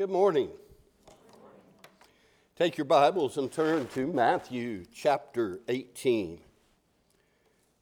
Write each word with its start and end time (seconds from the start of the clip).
Good 0.00 0.08
morning. 0.08 0.48
Take 2.56 2.78
your 2.78 2.86
Bibles 2.86 3.36
and 3.36 3.52
turn 3.52 3.86
to 3.88 4.06
Matthew 4.06 4.86
chapter 4.94 5.60
18. 5.68 6.40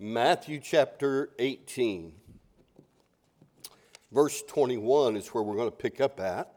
Matthew 0.01 0.59
chapter 0.59 1.31
18. 1.39 2.13
Verse 4.11 4.43
21 4.43 5.17
is 5.17 5.29
where 5.29 5.45
we're 5.45 5.55
going 5.55 5.71
to 5.71 5.77
pick 5.77 6.01
up 6.01 6.19
at. 6.19 6.53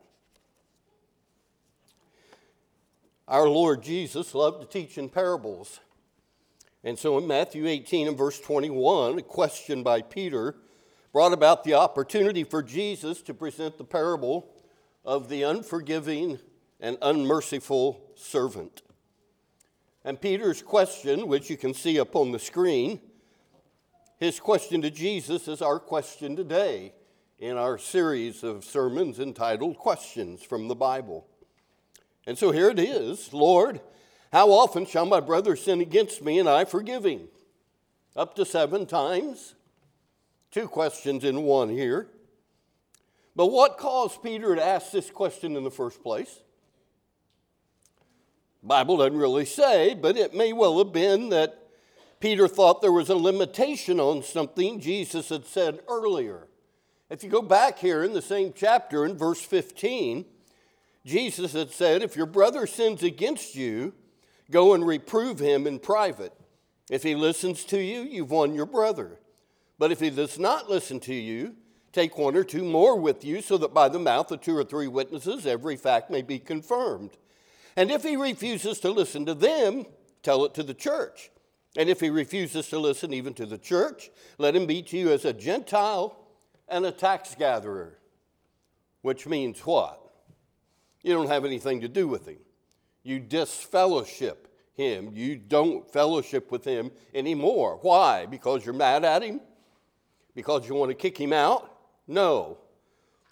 Our 3.27 3.47
Lord 3.47 3.83
Jesus 3.83 4.33
loved 4.33 4.61
to 4.61 4.67
teach 4.67 4.97
in 4.97 5.09
parables. 5.09 5.79
And 6.83 6.97
so 6.97 7.19
in 7.19 7.27
Matthew 7.27 7.67
18 7.67 8.07
and 8.07 8.17
verse 8.17 8.39
21, 8.39 9.19
a 9.19 9.21
question 9.21 9.83
by 9.83 10.01
Peter 10.01 10.55
brought 11.13 11.33
about 11.33 11.63
the 11.63 11.75
opportunity 11.75 12.43
for 12.43 12.63
Jesus 12.63 13.21
to 13.21 13.35
present 13.35 13.77
the 13.77 13.83
parable 13.83 14.55
of 15.03 15.29
the 15.29 15.43
unforgiving 15.43 16.39
and 16.79 16.97
unmerciful 17.01 18.01
servant. 18.15 18.81
And 20.03 20.19
Peter's 20.19 20.61
question, 20.61 21.27
which 21.27 21.49
you 21.49 21.57
can 21.57 21.73
see 21.73 21.99
up 21.99 22.15
on 22.15 22.31
the 22.31 22.39
screen, 22.39 22.99
his 24.17 24.39
question 24.39 24.81
to 24.81 24.91
Jesus 24.91 25.47
is 25.47 25.61
our 25.61 25.79
question 25.79 26.35
today 26.35 26.93
in 27.39 27.57
our 27.57 27.77
series 27.77 28.43
of 28.43 28.63
sermons 28.63 29.19
entitled 29.19 29.77
Questions 29.77 30.43
from 30.43 30.67
the 30.67 30.75
Bible. 30.75 31.27
And 32.27 32.37
so 32.37 32.51
here 32.51 32.69
it 32.69 32.79
is 32.79 33.33
Lord, 33.33 33.81
how 34.31 34.51
often 34.51 34.85
shall 34.85 35.05
my 35.05 35.19
brother 35.19 35.55
sin 35.55 35.81
against 35.81 36.23
me 36.23 36.39
and 36.39 36.47
I 36.47 36.65
forgive 36.65 37.03
him? 37.03 37.27
Up 38.15 38.35
to 38.35 38.45
seven 38.45 38.85
times? 38.85 39.55
Two 40.51 40.67
questions 40.67 41.23
in 41.23 41.43
one 41.43 41.69
here. 41.69 42.07
But 43.35 43.47
what 43.47 43.77
caused 43.77 44.21
Peter 44.21 44.55
to 44.55 44.63
ask 44.63 44.91
this 44.91 45.09
question 45.09 45.55
in 45.55 45.63
the 45.63 45.71
first 45.71 46.03
place? 46.03 46.39
Bible 48.63 48.97
doesn't 48.97 49.17
really 49.17 49.45
say, 49.45 49.95
but 49.95 50.17
it 50.17 50.35
may 50.35 50.53
well 50.53 50.77
have 50.77 50.93
been 50.93 51.29
that 51.29 51.57
Peter 52.19 52.47
thought 52.47 52.81
there 52.81 52.91
was 52.91 53.09
a 53.09 53.15
limitation 53.15 53.99
on 53.99 54.21
something 54.21 54.79
Jesus 54.79 55.29
had 55.29 55.45
said 55.45 55.79
earlier. 55.87 56.47
If 57.09 57.23
you 57.23 57.29
go 57.29 57.41
back 57.41 57.79
here 57.79 58.03
in 58.03 58.13
the 58.13 58.21
same 58.21 58.53
chapter 58.55 59.03
in 59.05 59.17
verse 59.17 59.41
15, 59.41 60.25
Jesus 61.03 61.53
had 61.53 61.71
said, 61.71 62.03
If 62.03 62.15
your 62.15 62.27
brother 62.27 62.67
sins 62.67 63.01
against 63.01 63.55
you, 63.55 63.93
go 64.51 64.75
and 64.75 64.85
reprove 64.85 65.39
him 65.39 65.65
in 65.65 65.79
private. 65.79 66.33
If 66.91 67.01
he 67.03 67.15
listens 67.15 67.63
to 67.65 67.79
you, 67.79 68.01
you've 68.01 68.31
won 68.31 68.53
your 68.53 68.67
brother. 68.67 69.19
But 69.79 69.91
if 69.91 69.99
he 69.99 70.11
does 70.11 70.37
not 70.37 70.69
listen 70.69 70.99
to 71.01 71.13
you, 71.13 71.55
take 71.91 72.17
one 72.17 72.35
or 72.35 72.43
two 72.43 72.63
more 72.63 72.99
with 72.99 73.23
you, 73.23 73.41
so 73.41 73.57
that 73.57 73.73
by 73.73 73.89
the 73.89 73.99
mouth 73.99 74.31
of 74.31 74.41
two 74.41 74.55
or 74.55 74.63
three 74.63 74.87
witnesses 74.87 75.45
every 75.45 75.75
fact 75.75 76.09
may 76.09 76.21
be 76.21 76.39
confirmed. 76.39 77.11
And 77.75 77.91
if 77.91 78.03
he 78.03 78.15
refuses 78.15 78.79
to 78.81 78.91
listen 78.91 79.25
to 79.25 79.33
them, 79.33 79.85
tell 80.23 80.45
it 80.45 80.53
to 80.55 80.63
the 80.63 80.73
church. 80.73 81.31
And 81.77 81.89
if 81.89 82.01
he 82.01 82.09
refuses 82.09 82.67
to 82.69 82.79
listen 82.79 83.13
even 83.13 83.33
to 83.35 83.45
the 83.45 83.57
church, 83.57 84.09
let 84.37 84.55
him 84.55 84.65
be 84.65 84.81
to 84.83 84.97
you 84.97 85.11
as 85.11 85.23
a 85.23 85.33
Gentile 85.33 86.17
and 86.67 86.85
a 86.85 86.91
tax 86.91 87.35
gatherer. 87.35 87.97
Which 89.01 89.25
means 89.25 89.59
what? 89.61 89.99
You 91.01 91.13
don't 91.13 91.29
have 91.29 91.45
anything 91.45 91.81
to 91.81 91.87
do 91.87 92.07
with 92.07 92.27
him. 92.27 92.39
You 93.03 93.19
disfellowship 93.19 94.47
him. 94.73 95.11
You 95.13 95.37
don't 95.37 95.91
fellowship 95.91 96.51
with 96.51 96.63
him 96.65 96.91
anymore. 97.13 97.79
Why? 97.81 98.25
Because 98.25 98.65
you're 98.65 98.73
mad 98.73 99.03
at 99.03 99.23
him? 99.23 99.41
Because 100.35 100.67
you 100.67 100.75
want 100.75 100.91
to 100.91 100.95
kick 100.95 101.17
him 101.17 101.33
out? 101.33 101.70
No. 102.07 102.57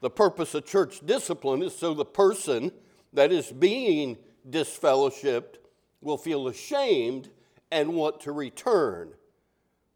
The 0.02 0.10
purpose 0.10 0.54
of 0.54 0.66
church 0.66 1.06
discipline 1.06 1.62
is 1.62 1.76
so 1.76 1.94
the 1.94 2.06
person 2.06 2.72
that 3.14 3.32
is 3.32 3.52
being 3.52 4.18
disfellowshipped 4.50 5.56
will 6.02 6.18
feel 6.18 6.48
ashamed 6.48 7.30
and 7.72 7.94
want 7.94 8.22
to 8.22 8.32
return. 8.32 9.14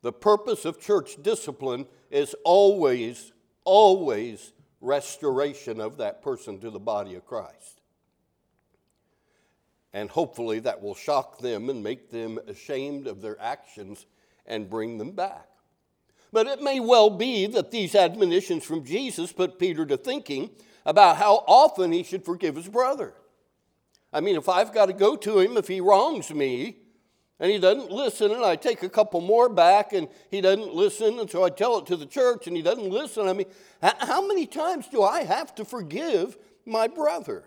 The 0.02 0.12
purpose 0.12 0.66
of 0.66 0.80
church 0.82 1.22
discipline 1.22 1.86
is 2.12 2.36
always, 2.44 3.32
always 3.64 4.52
restoration 4.82 5.80
of 5.80 5.98
that 5.98 6.22
person 6.22 6.60
to 6.60 6.70
the 6.70 6.80
body 6.80 7.16
of 7.16 7.26
Christ. 7.26 7.82
And 9.94 10.10
hopefully 10.10 10.60
that 10.60 10.82
will 10.82 10.96
shock 10.96 11.40
them 11.40 11.70
and 11.70 11.84
make 11.84 12.10
them 12.10 12.40
ashamed 12.48 13.08
of 13.08 13.22
their 13.22 13.40
actions 13.40 14.06
and 14.46 14.70
bring 14.70 14.98
them 14.98 15.12
back. 15.12 15.48
But 16.34 16.48
it 16.48 16.64
may 16.64 16.80
well 16.80 17.12
be 17.12 17.46
that 17.46 17.70
these 17.70 17.94
admonitions 17.94 18.64
from 18.64 18.84
Jesus 18.84 19.32
put 19.32 19.60
Peter 19.60 19.86
to 19.86 19.96
thinking 19.96 20.50
about 20.84 21.18
how 21.18 21.44
often 21.48 21.92
he 21.92 22.02
should 22.02 22.26
forgive 22.26 22.56
his 22.56 22.68
brother. 22.68 23.14
I 24.12 24.20
mean, 24.20 24.36
if 24.36 24.50
I've 24.50 24.74
got 24.74 24.88
to 24.88 24.94
go 24.94 25.16
to 25.16 25.40
him 25.40 25.58
if 25.58 25.68
he 25.68 25.80
wrongs 25.80 26.34
me 26.34 26.78
and 27.40 27.52
he 27.52 27.60
doesn't 27.60 27.92
listen, 27.92 28.32
and 28.32 28.44
I 28.44 28.56
take 28.56 28.82
a 28.82 28.90
couple 28.90 29.22
more 29.22 29.48
back 29.48 29.94
and 29.94 30.08
he 30.32 30.42
doesn't 30.42 30.74
listen, 30.74 31.20
and 31.20 31.30
so 31.30 31.44
I 31.44 31.50
tell 31.50 31.78
it 31.78 31.86
to 31.88 31.96
the 31.96 32.06
church 32.08 32.48
and 32.48 32.58
he 32.58 32.64
doesn't 32.64 32.90
listen, 32.90 33.28
I 33.28 33.34
mean, 33.34 33.48
how 33.82 34.26
many 34.28 34.48
times 34.48 34.88
do 34.88 35.04
I 35.04 35.24
have 35.24 35.54
to 35.56 35.66
forgive 35.66 36.36
my 36.66 36.88
brother? 36.88 37.44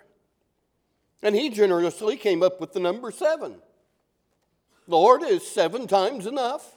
And 1.24 1.34
he 1.34 1.50
generously 1.50 2.16
came 2.16 2.44
up 2.44 2.60
with 2.60 2.72
the 2.72 2.80
number 2.80 3.10
seven. 3.10 3.56
Lord, 4.86 5.24
is 5.24 5.44
seven 5.44 5.88
times 5.88 6.26
enough? 6.26 6.75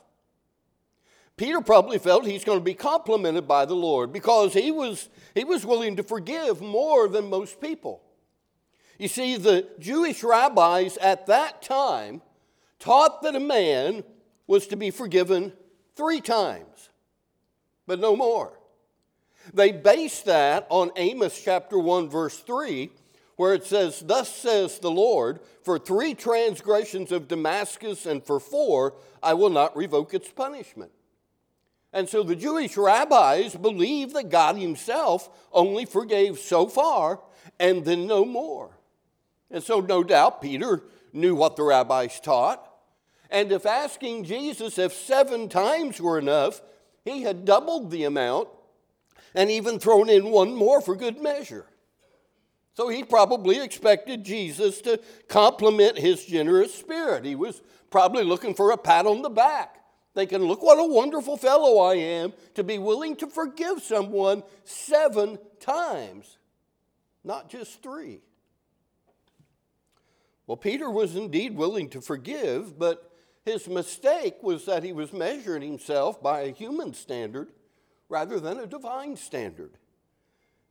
Peter 1.40 1.62
probably 1.62 1.98
felt 1.98 2.26
he's 2.26 2.44
going 2.44 2.60
to 2.60 2.64
be 2.64 2.74
complimented 2.74 3.48
by 3.48 3.64
the 3.64 3.74
Lord 3.74 4.12
because 4.12 4.54
he 4.54 4.72
was, 4.72 5.08
he 5.34 5.46
was 5.46 5.66
willing 5.66 5.96
to 5.96 6.04
forgive 6.04 6.60
more 6.60 7.08
than 7.08 7.30
most 7.30 7.62
people. 7.62 8.02
You 8.98 9.08
see, 9.08 9.38
the 9.38 9.66
Jewish 9.80 10.22
rabbis 10.22 10.98
at 10.98 11.28
that 11.28 11.62
time 11.62 12.22
taught 12.78 13.22
that 13.22 13.38
a 13.38 13.40
man 13.40 14.04
was 14.48 14.68
to 14.68 14.76
be 14.76 14.92
forgiven 14.92 15.54
three 15.96 16.20
times, 16.20 16.90
but 17.88 18.02
no 18.02 18.18
more. 18.18 18.60
They 19.54 19.72
based 19.72 20.26
that 20.26 20.68
on 20.70 20.92
Amos 20.98 21.42
chapter 21.42 21.80
1, 21.80 22.10
verse 22.10 22.38
3, 22.40 22.92
where 23.38 23.54
it 23.54 23.64
says, 23.64 24.04
Thus 24.06 24.28
says 24.28 24.80
the 24.80 24.92
Lord, 24.92 25.40
for 25.64 25.80
three 25.80 26.16
transgressions 26.16 27.14
of 27.14 27.30
Damascus 27.30 28.06
and 28.06 28.22
for 28.22 28.42
four, 28.42 28.96
I 29.24 29.36
will 29.36 29.50
not 29.50 29.78
revoke 29.78 30.14
its 30.14 30.30
punishment. 30.30 30.92
And 31.92 32.08
so 32.08 32.24
the 32.24 32.36
Jewish 32.36 32.78
rabbis 32.78 33.56
believed 33.56 34.14
that 34.14 34.30
God 34.30 34.58
Himself 34.58 35.30
only 35.52 35.86
forgave 35.86 36.38
so 36.38 36.68
far 36.68 37.22
and 37.60 37.84
then 37.84 38.06
no 38.06 38.26
more. 38.26 38.78
And 39.50 39.64
so, 39.64 39.80
no 39.80 40.04
doubt, 40.04 40.42
Peter 40.42 40.84
knew 41.12 41.34
what 41.34 41.56
the 41.56 41.64
rabbis 41.64 42.20
taught. 42.20 42.66
And 43.32 43.52
if 43.52 43.66
asking 43.66 44.26
Jesus 44.26 44.78
if 44.78 44.94
seven 44.94 45.50
times 45.50 46.00
were 46.00 46.20
enough, 46.20 46.62
he 47.04 47.24
had 47.24 47.46
doubled 47.46 47.90
the 47.90 48.04
amount 48.04 48.50
and 49.34 49.50
even 49.50 49.80
thrown 49.80 50.10
in 50.10 50.30
one 50.30 50.56
more 50.56 50.82
for 50.82 50.96
good 50.96 51.20
measure. 51.20 51.66
So 52.76 52.90
he 52.90 53.04
probably 53.04 53.62
expected 53.62 54.24
Jesus 54.24 54.82
to 54.82 55.00
compliment 55.28 55.98
his 55.98 56.24
generous 56.24 56.74
spirit. 56.74 57.26
He 57.26 57.36
was 57.36 57.62
probably 57.90 58.24
looking 58.24 58.54
for 58.54 58.72
a 58.72 58.78
pat 58.78 59.06
on 59.06 59.22
the 59.22 59.30
back 59.30 59.79
thinking, 60.20 60.46
look 60.46 60.62
what 60.62 60.80
a 60.80 60.84
wonderful 60.84 61.38
fellow 61.38 61.80
I 61.80 61.96
am 61.96 62.34
to 62.56 62.64
be 62.64 62.78
willing 62.78 63.16
to 63.18 63.28
forgive 63.28 63.82
someone 63.82 64.44
seven 64.66 65.40
times, 65.62 66.38
not 67.24 67.50
just 67.50 67.82
three. 67.82 68.20
Well, 70.46 70.58
Peter 70.58 70.90
was 70.90 71.16
indeed 71.16 71.56
willing 71.56 71.90
to 71.92 72.02
forgive, 72.02 72.78
but 72.78 73.14
his 73.46 73.68
mistake 73.70 74.36
was 74.42 74.66
that 74.66 74.84
he 74.84 74.92
was 74.92 75.14
measuring 75.14 75.62
himself 75.62 76.22
by 76.22 76.42
a 76.42 76.52
human 76.52 76.94
standard 76.94 77.54
rather 78.10 78.40
than 78.40 78.60
a 78.60 78.68
divine 78.68 79.16
standard. 79.16 79.78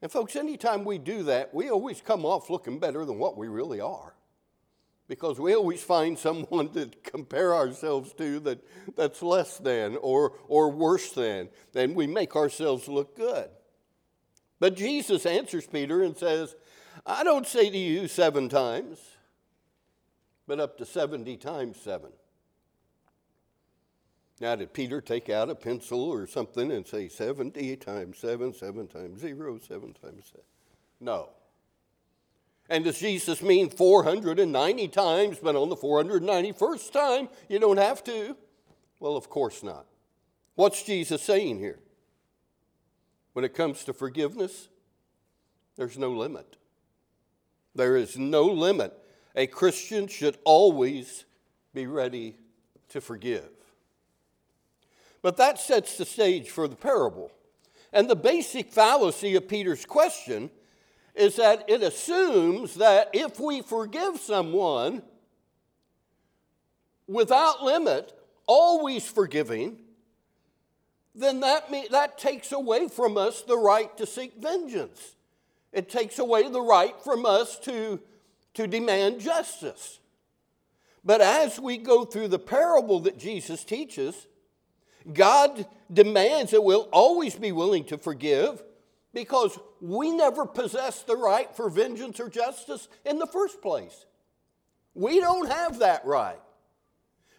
And, 0.03 0.13
folks, 0.13 0.37
anytime 0.37 0.85
we 0.85 0.99
do 0.99 1.23
that, 1.23 1.55
we 1.55 1.71
always 1.71 2.03
come 2.03 2.27
off 2.27 2.51
looking 2.51 2.79
better 2.79 3.05
than 3.05 3.19
what 3.19 3.39
we 3.39 3.49
really 3.49 3.81
are 3.81 4.15
because 5.09 5.41
we 5.41 5.55
always 5.55 5.83
find 5.83 6.19
someone 6.19 6.69
to 6.75 6.91
compare 7.03 7.55
ourselves 7.55 8.13
to 8.15 8.39
that, 8.41 8.61
that's 8.97 9.23
less 9.23 9.59
than 9.59 9.97
or, 9.97 10.35
or 10.47 10.71
worse 10.71 11.11
than, 11.13 11.49
and 11.75 11.97
we 11.97 12.07
make 12.07 12.37
ourselves 12.37 12.87
look 12.87 13.17
good. 13.17 13.49
But 14.61 14.77
Jesus 14.77 15.25
answers 15.25 15.67
Peter 15.67 16.03
and 16.03 16.17
says, 16.17 16.55
I 17.07 17.25
don't 17.25 17.47
say 17.47 17.71
to 17.71 17.79
you 17.79 18.09
seven 18.09 18.49
times, 18.49 18.99
but 20.47 20.61
up 20.61 20.79
to 20.79 20.85
70 20.85 21.37
times 21.37 21.79
seven. 21.81 22.11
Now, 24.41 24.55
did 24.55 24.73
Peter 24.73 25.01
take 25.01 25.29
out 25.31 25.51
a 25.51 25.55
pencil 25.55 26.01
or 26.01 26.27
something 26.27 26.71
and 26.71 26.87
say 26.87 27.09
70 27.09 27.77
times 27.77 28.19
7, 28.19 28.53
7 28.53 28.87
times 28.87 29.21
zero, 29.21 29.59
seven 29.59 29.95
times 29.95 30.27
7? 30.27 30.41
No. 31.01 31.31
And 32.69 32.85
does 32.85 32.99
Jesus 32.99 33.41
mean 33.41 33.71
490 33.71 34.89
times, 34.89 35.39
but 35.43 35.57
on 35.57 35.69
the 35.69 35.77
491st 35.77 36.93
time, 36.93 37.29
you 37.49 37.59
don't 37.59 37.79
have 37.79 38.05
to? 38.05 38.37
Well, 39.01 39.17
of 39.17 39.31
course 39.31 39.63
not. 39.63 39.87
What's 40.55 40.83
Jesus 40.83 41.23
saying 41.23 41.59
here? 41.59 41.79
When 43.33 43.45
it 43.45 43.55
comes 43.55 43.85
to 43.85 43.93
forgiveness, 43.93 44.69
there's 45.77 45.97
no 45.97 46.11
limit. 46.11 46.57
There 47.75 47.97
is 47.97 48.19
no 48.19 48.45
limit. 48.45 48.93
A 49.37 49.47
Christian 49.47 50.09
should 50.09 50.37
always 50.45 51.25
be 51.73 51.87
ready 51.87 52.37
to 52.89 53.01
forgive. 53.01 53.49
But 55.23 55.37
that 55.37 55.59
sets 55.59 55.97
the 55.97 56.05
stage 56.05 56.51
for 56.51 56.69
the 56.69 56.77
parable. 56.77 57.31
And 57.93 58.11
the 58.11 58.17
basic 58.17 58.73
fallacy 58.73 59.37
of 59.37 59.49
Peter's 59.49 59.87
question 59.87 60.51
is 61.19 61.37
that 61.37 61.65
it 61.69 61.83
assumes 61.83 62.75
that 62.75 63.11
if 63.13 63.41
we 63.41 63.61
forgive 63.61 64.19
someone 64.19 65.03
without 67.09 67.63
limit, 67.63 68.13
always 68.47 69.07
forgiving, 69.07 69.79
then 71.15 71.41
that, 71.41 71.71
may, 71.71 71.89
that 71.91 72.19
takes 72.19 72.53
away 72.53 72.89
from 72.89 73.17
us 73.17 73.43
the 73.43 73.57
right 73.57 73.95
to 73.97 74.07
seek 74.07 74.35
vengeance. 74.41 75.17
It 75.73 75.89
takes 75.89 76.19
away 76.19 76.49
the 76.49 76.63
right 76.63 76.95
from 77.03 77.27
us 77.27 77.59
to, 77.61 78.01
to 78.55 78.67
demand 78.69 79.21
justice. 79.21 79.99
But 81.05 81.21
as 81.21 81.59
we 81.59 81.79
go 81.79 82.05
through 82.05 82.29
the 82.29 82.39
parable 82.39 83.01
that 83.01 83.19
Jesus 83.19 83.65
teaches, 83.65 84.27
God 85.13 85.67
demands 85.93 86.53
that 86.53 86.63
we'll 86.63 86.89
always 86.93 87.35
be 87.35 87.51
willing 87.51 87.85
to 87.85 87.99
forgive 87.99 88.63
because 89.19 89.59
we 89.81 90.13
never 90.13 90.47
possess 90.47 91.03
the 91.03 91.17
right 91.17 91.53
for 91.57 91.69
vengeance 91.69 92.21
or 92.21 92.29
justice 92.29 92.87
in 93.05 93.19
the 93.19 93.27
first 93.27 93.61
place. 93.61 94.07
We 94.95 95.19
don't 95.19 95.51
have 95.51 95.81
that 95.81 96.05
right. 96.05 96.39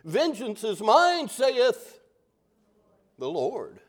Vengeance 0.04 0.66
is 0.66 0.82
mine, 0.82 1.30
saith 1.30 2.02
the 3.18 3.30
Lord, 3.30 3.80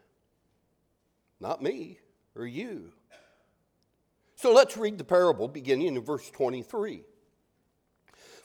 not 1.40 1.62
me 1.62 1.98
or 2.36 2.46
you. 2.46 2.92
So 4.36 4.52
let's 4.52 4.76
read 4.76 4.96
the 4.96 5.04
parable 5.04 5.48
beginning 5.48 5.96
in 5.96 6.00
verse 6.00 6.30
23. 6.30 7.02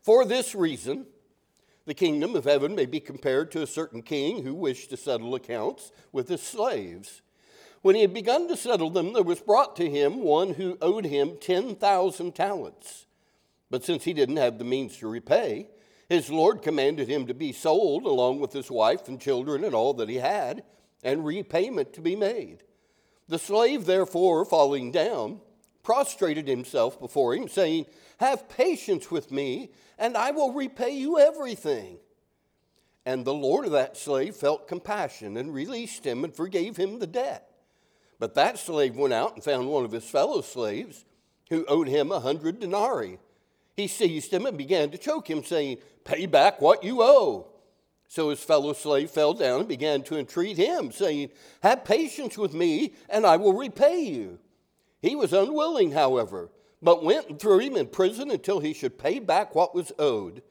For 0.02 0.26
this 0.26 0.56
reason, 0.56 1.06
the 1.86 1.94
kingdom 1.94 2.36
of 2.36 2.46
heaven 2.46 2.74
may 2.74 2.88
be 2.88 3.00
compared 3.00 3.52
to 3.52 3.62
a 3.62 3.68
certain 3.68 4.02
king 4.02 4.42
who 4.42 4.56
wished 4.56 4.90
to 4.90 4.98
settle 4.98 5.36
accounts 5.36 5.92
with 6.12 6.30
his 6.30 6.42
slaves. 6.42 7.22
When 7.86 7.94
he 7.94 8.02
had 8.02 8.16
begun 8.16 8.48
to 8.48 8.58
settle 8.58 8.90
them, 8.90 9.14
there 9.14 9.22
was 9.22 9.42
brought 9.42 9.76
to 9.76 9.88
him 9.88 10.24
one 10.24 10.56
who 10.56 10.76
owed 10.82 11.06
him 11.06 11.38
10,000 11.40 12.34
talents. 12.34 13.06
But 13.70 13.84
since 13.84 14.06
he 14.06 14.12
didn't 14.12 14.38
have 14.38 14.58
the 14.58 14.64
means 14.64 14.98
to 14.98 15.08
repay, 15.08 15.70
his 16.10 16.32
Lord 16.32 16.64
commanded 16.64 17.08
him 17.08 17.28
to 17.28 17.36
be 17.36 17.52
sold 17.52 18.06
along 18.06 18.40
with 18.40 18.54
his 18.54 18.72
wife 18.72 19.08
and 19.08 19.22
children 19.22 19.64
and 19.64 19.76
all 19.76 19.94
that 19.94 20.10
he 20.10 20.16
had, 20.16 20.64
and 21.04 21.24
repayment 21.24 21.94
to 21.94 22.02
be 22.02 22.16
made. 22.16 22.64
The 23.28 23.38
slave, 23.38 23.86
therefore, 23.86 24.46
falling 24.46 24.92
down, 24.92 25.42
prostrated 25.84 26.48
himself 26.48 27.00
before 27.00 27.36
him, 27.36 27.48
saying, 27.48 27.86
Have 28.18 28.50
patience 28.50 29.12
with 29.12 29.32
me, 29.32 29.70
and 30.00 30.18
I 30.18 30.32
will 30.32 30.54
repay 30.54 30.98
you 30.98 31.20
everything. 31.20 32.00
And 33.06 33.24
the 33.24 33.34
Lord 33.36 33.64
of 33.64 33.74
that 33.74 33.96
slave 33.96 34.36
felt 34.36 34.68
compassion 34.68 35.38
and 35.38 35.54
released 35.54 36.04
him 36.04 36.24
and 36.24 36.36
forgave 36.36 36.78
him 36.78 36.98
the 36.98 37.06
debt. 37.06 37.52
But 38.20 38.36
that 38.36 38.58
slave 38.58 38.96
went 38.96 39.14
out 39.14 39.36
and 39.36 39.44
found 39.44 39.68
one 39.68 39.86
of 39.86 39.92
his 39.92 40.06
fellow 40.06 40.42
slaves 40.42 41.06
who 41.50 41.66
owed 41.68 41.88
him 41.88 42.12
a 42.12 42.20
hundred 42.20 42.60
denarii. 42.60 43.20
He 43.76 43.88
seized 43.88 44.32
him 44.32 44.46
and 44.46 44.58
began 44.58 44.90
to 44.92 44.98
choke 44.98 45.30
him, 45.30 45.44
saying, 45.44 45.78
Pay 46.06 46.28
back 46.28 46.62
what 46.62 46.84
you 46.84 47.02
owe. 47.02 47.48
So 48.08 48.30
his 48.30 48.40
fellow 48.40 48.74
slave 48.74 49.10
fell 49.10 49.34
down 49.34 49.62
and 49.62 49.68
began 49.68 50.04
to 50.04 50.18
entreat 50.18 50.58
him, 50.58 50.92
saying, 50.92 51.32
Have 51.62 51.84
patience 51.84 52.38
with 52.38 52.54
me, 52.54 52.94
and 53.10 53.26
I 53.26 53.36
will 53.38 53.54
repay 53.54 54.04
you. 54.04 54.40
He 55.02 55.16
was 55.16 55.34
unwilling, 55.34 55.92
however, 55.92 56.50
but 56.82 57.04
went 57.04 57.30
and 57.30 57.40
threw 57.40 57.60
him 57.60 57.76
in 57.76 57.88
prison 57.88 58.32
until 58.32 58.60
he 58.60 58.74
should 58.74 58.98
pay 58.98 59.20
back 59.20 59.54
what 59.54 59.76
was 59.76 59.92
owed. 60.00 60.42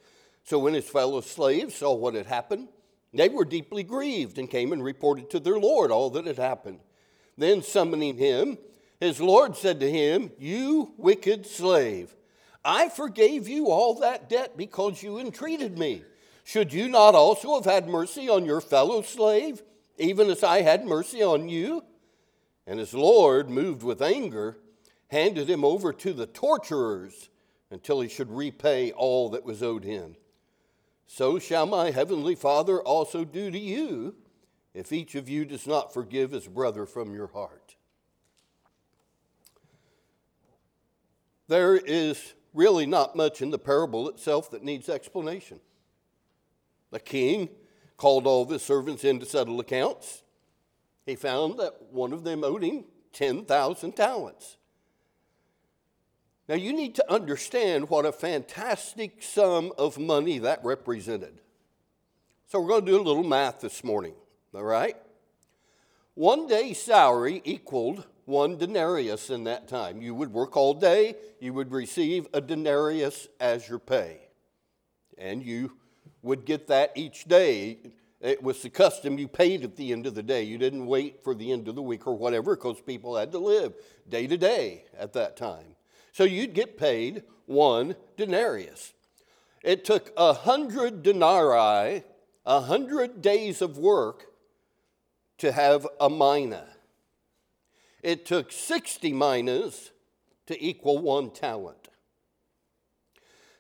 So 0.44 0.58
when 0.58 0.74
his 0.74 0.88
fellow 0.88 1.20
slaves 1.22 1.76
saw 1.76 1.94
what 1.94 2.14
had 2.14 2.26
happened, 2.26 2.68
they 3.14 3.28
were 3.28 3.44
deeply 3.44 3.82
grieved 3.82 4.38
and 4.38 4.50
came 4.50 4.72
and 4.72 4.82
reported 4.82 5.30
to 5.30 5.40
their 5.40 5.58
Lord 5.58 5.90
all 5.90 6.10
that 6.10 6.26
had 6.26 6.38
happened. 6.38 6.80
Then 7.36 7.62
summoning 7.62 8.16
him, 8.16 8.58
his 9.00 9.20
Lord 9.20 9.56
said 9.56 9.80
to 9.80 9.90
him, 9.90 10.30
You 10.38 10.92
wicked 10.96 11.46
slave. 11.46 12.14
I 12.64 12.88
forgave 12.88 13.48
you 13.48 13.66
all 13.68 13.94
that 13.96 14.30
debt 14.30 14.56
because 14.56 15.02
you 15.02 15.18
entreated 15.18 15.78
me. 15.78 16.02
Should 16.44 16.72
you 16.72 16.88
not 16.88 17.14
also 17.14 17.54
have 17.54 17.64
had 17.64 17.88
mercy 17.88 18.28
on 18.28 18.44
your 18.44 18.60
fellow 18.60 19.02
slave, 19.02 19.62
even 19.98 20.30
as 20.30 20.42
I 20.42 20.62
had 20.62 20.86
mercy 20.86 21.22
on 21.22 21.48
you? 21.48 21.82
And 22.66 22.78
his 22.78 22.94
Lord, 22.94 23.50
moved 23.50 23.82
with 23.82 24.00
anger, 24.00 24.58
handed 25.08 25.48
him 25.50 25.64
over 25.64 25.92
to 25.92 26.12
the 26.12 26.26
torturers 26.26 27.28
until 27.70 28.00
he 28.00 28.08
should 28.08 28.30
repay 28.30 28.92
all 28.92 29.30
that 29.30 29.44
was 29.44 29.62
owed 29.62 29.84
him. 29.84 30.16
So 31.06 31.38
shall 31.38 31.66
my 31.66 31.90
heavenly 31.90 32.34
Father 32.34 32.80
also 32.80 33.24
do 33.24 33.50
to 33.50 33.58
you 33.58 34.14
if 34.74 34.92
each 34.92 35.14
of 35.14 35.28
you 35.28 35.44
does 35.44 35.66
not 35.66 35.94
forgive 35.94 36.32
his 36.32 36.48
brother 36.48 36.84
from 36.84 37.14
your 37.14 37.28
heart. 37.28 37.76
There 41.46 41.76
is 41.76 42.34
really 42.52 42.86
not 42.86 43.16
much 43.16 43.42
in 43.42 43.50
the 43.50 43.58
parable 43.58 44.08
itself 44.08 44.50
that 44.50 44.64
needs 44.64 44.88
explanation. 44.88 45.60
The 46.90 47.00
king 47.00 47.48
called 47.96 48.26
all 48.26 48.42
of 48.42 48.50
his 48.50 48.62
servants 48.62 49.04
in 49.04 49.20
to 49.20 49.26
settle 49.26 49.60
accounts. 49.60 50.22
He 51.06 51.16
found 51.16 51.58
that 51.58 51.74
one 51.90 52.12
of 52.12 52.24
them 52.24 52.44
owed 52.44 52.62
him 52.62 52.84
10,000 53.12 53.92
talents. 53.92 54.56
Now, 56.48 56.56
you 56.56 56.72
need 56.72 56.94
to 56.96 57.12
understand 57.12 57.88
what 57.88 58.04
a 58.04 58.12
fantastic 58.12 59.22
sum 59.22 59.72
of 59.78 59.98
money 59.98 60.38
that 60.40 60.62
represented. 60.62 61.40
So, 62.48 62.60
we're 62.60 62.68
going 62.68 62.84
to 62.84 62.92
do 62.92 63.00
a 63.00 63.02
little 63.02 63.24
math 63.24 63.60
this 63.60 63.82
morning, 63.82 64.14
all 64.54 64.64
right? 64.64 64.96
One 66.14 66.46
day's 66.46 66.80
salary 66.80 67.42
equaled 67.44 68.04
one 68.26 68.56
denarius 68.56 69.30
in 69.30 69.44
that 69.44 69.68
time. 69.68 70.00
You 70.00 70.14
would 70.14 70.32
work 70.32 70.56
all 70.56 70.74
day, 70.74 71.14
you 71.40 71.52
would 71.52 71.72
receive 71.72 72.26
a 72.32 72.40
denarius 72.40 73.28
as 73.40 73.68
your 73.68 73.78
pay. 73.78 74.20
And 75.18 75.42
you 75.42 75.72
would 76.22 76.44
get 76.44 76.66
that 76.68 76.92
each 76.94 77.24
day. 77.24 77.78
It 78.20 78.42
was 78.42 78.62
the 78.62 78.70
custom 78.70 79.18
you 79.18 79.28
paid 79.28 79.64
at 79.64 79.76
the 79.76 79.92
end 79.92 80.06
of 80.06 80.14
the 80.14 80.22
day. 80.22 80.42
You 80.42 80.56
didn't 80.56 80.86
wait 80.86 81.22
for 81.22 81.34
the 81.34 81.52
end 81.52 81.68
of 81.68 81.74
the 81.74 81.82
week 81.82 82.06
or 82.06 82.16
whatever 82.16 82.56
because 82.56 82.80
people 82.80 83.16
had 83.16 83.32
to 83.32 83.38
live 83.38 83.74
day 84.08 84.26
to 84.26 84.36
day 84.36 84.84
at 84.98 85.12
that 85.12 85.36
time. 85.36 85.76
So 86.12 86.24
you'd 86.24 86.54
get 86.54 86.78
paid 86.78 87.24
one 87.46 87.96
denarius. 88.16 88.94
It 89.62 89.84
took 89.84 90.12
a 90.16 90.32
hundred 90.32 91.02
denarii, 91.02 92.02
a 92.46 92.60
hundred 92.60 93.20
days 93.20 93.60
of 93.60 93.76
work 93.76 94.26
to 95.38 95.52
have 95.52 95.86
a 96.00 96.08
mina. 96.08 96.66
It 98.02 98.26
took 98.26 98.52
60 98.52 99.12
minas 99.12 99.90
to 100.46 100.62
equal 100.62 100.98
one 100.98 101.30
talent. 101.30 101.88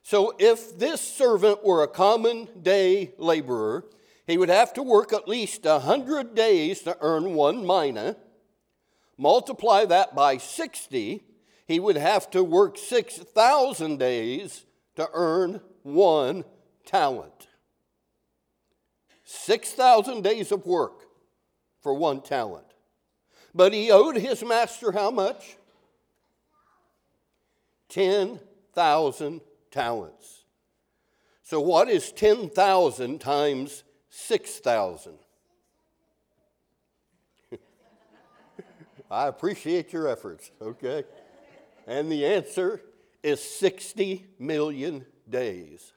So, 0.02 0.34
if 0.38 0.78
this 0.78 1.00
servant 1.00 1.64
were 1.64 1.82
a 1.82 1.88
common 1.88 2.48
day 2.60 3.14
laborer, 3.16 3.86
he 4.26 4.36
would 4.36 4.50
have 4.50 4.74
to 4.74 4.82
work 4.82 5.12
at 5.12 5.28
least 5.28 5.64
100 5.64 6.34
days 6.34 6.82
to 6.82 6.96
earn 7.00 7.34
one 7.34 7.66
mina. 7.66 8.16
Multiply 9.16 9.86
that 9.86 10.14
by 10.14 10.36
60, 10.36 11.22
he 11.66 11.80
would 11.80 11.96
have 11.96 12.30
to 12.30 12.44
work 12.44 12.76
6,000 12.76 13.98
days 13.98 14.66
to 14.96 15.08
earn 15.12 15.60
one 15.82 16.44
talent. 16.84 17.48
6,000 19.24 20.22
days 20.22 20.52
of 20.52 20.66
work 20.66 21.03
for 21.84 21.94
one 21.94 22.20
talent. 22.22 22.64
But 23.54 23.74
he 23.74 23.92
owed 23.92 24.16
his 24.16 24.42
master 24.42 24.90
how 24.90 25.10
much? 25.10 25.58
10,000 27.90 29.40
talents. 29.70 30.44
So, 31.42 31.60
what 31.60 31.90
is 31.90 32.10
10,000 32.10 33.20
times 33.20 33.84
6,000? 34.08 35.12
I 39.10 39.26
appreciate 39.28 39.92
your 39.92 40.08
efforts, 40.08 40.50
okay? 40.62 41.04
And 41.86 42.10
the 42.10 42.24
answer 42.24 42.80
is 43.22 43.42
60 43.42 44.24
million 44.38 45.04
days. 45.28 45.92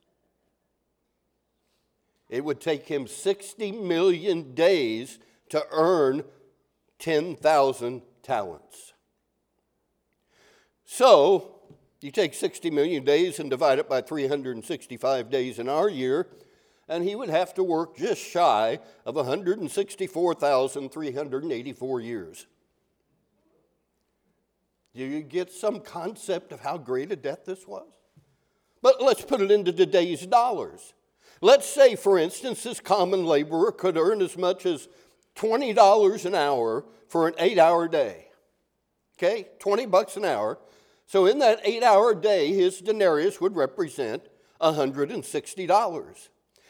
It 2.29 2.43
would 2.43 2.59
take 2.59 2.85
him 2.85 3.07
60 3.07 3.71
million 3.71 4.53
days 4.53 5.17
to 5.49 5.65
earn 5.71 6.23
10,000 6.99 8.01
talents. 8.23 8.93
So, 10.85 11.57
you 12.01 12.11
take 12.11 12.33
60 12.33 12.69
million 12.69 13.03
days 13.03 13.39
and 13.39 13.49
divide 13.49 13.79
it 13.79 13.89
by 13.89 14.01
365 14.01 15.29
days 15.29 15.59
in 15.59 15.67
our 15.67 15.89
year, 15.89 16.27
and 16.87 17.03
he 17.03 17.15
would 17.15 17.29
have 17.29 17.53
to 17.55 17.63
work 17.63 17.97
just 17.97 18.21
shy 18.21 18.79
of 19.05 19.15
164,384 19.15 22.01
years. 22.01 22.47
Do 24.95 25.03
you 25.03 25.21
get 25.21 25.51
some 25.51 25.81
concept 25.81 26.51
of 26.51 26.61
how 26.61 26.77
great 26.77 27.11
a 27.11 27.15
debt 27.15 27.45
this 27.45 27.67
was? 27.67 27.91
But 28.81 29.01
let's 29.01 29.25
put 29.25 29.41
it 29.41 29.51
into 29.51 29.73
today's 29.73 30.25
dollars. 30.25 30.93
Let's 31.41 31.67
say, 31.67 31.95
for 31.95 32.17
instance, 32.17 32.63
this 32.63 32.79
common 32.79 33.25
laborer 33.25 33.71
could 33.71 33.97
earn 33.97 34.21
as 34.21 34.37
much 34.37 34.65
as 34.65 34.87
$20 35.37 36.25
an 36.25 36.35
hour 36.35 36.83
for 37.07 37.27
an 37.27 37.35
eight 37.39 37.57
hour 37.57 37.87
day. 37.87 38.27
Okay, 39.17 39.47
20 39.59 39.85
bucks 39.85 40.17
an 40.17 40.25
hour. 40.25 40.59
So 41.05 41.25
in 41.25 41.39
that 41.39 41.61
eight 41.63 41.83
hour 41.83 42.13
day, 42.13 42.53
his 42.53 42.81
denarius 42.81 43.39
would 43.39 43.55
represent 43.55 44.23
$160. 44.61 46.27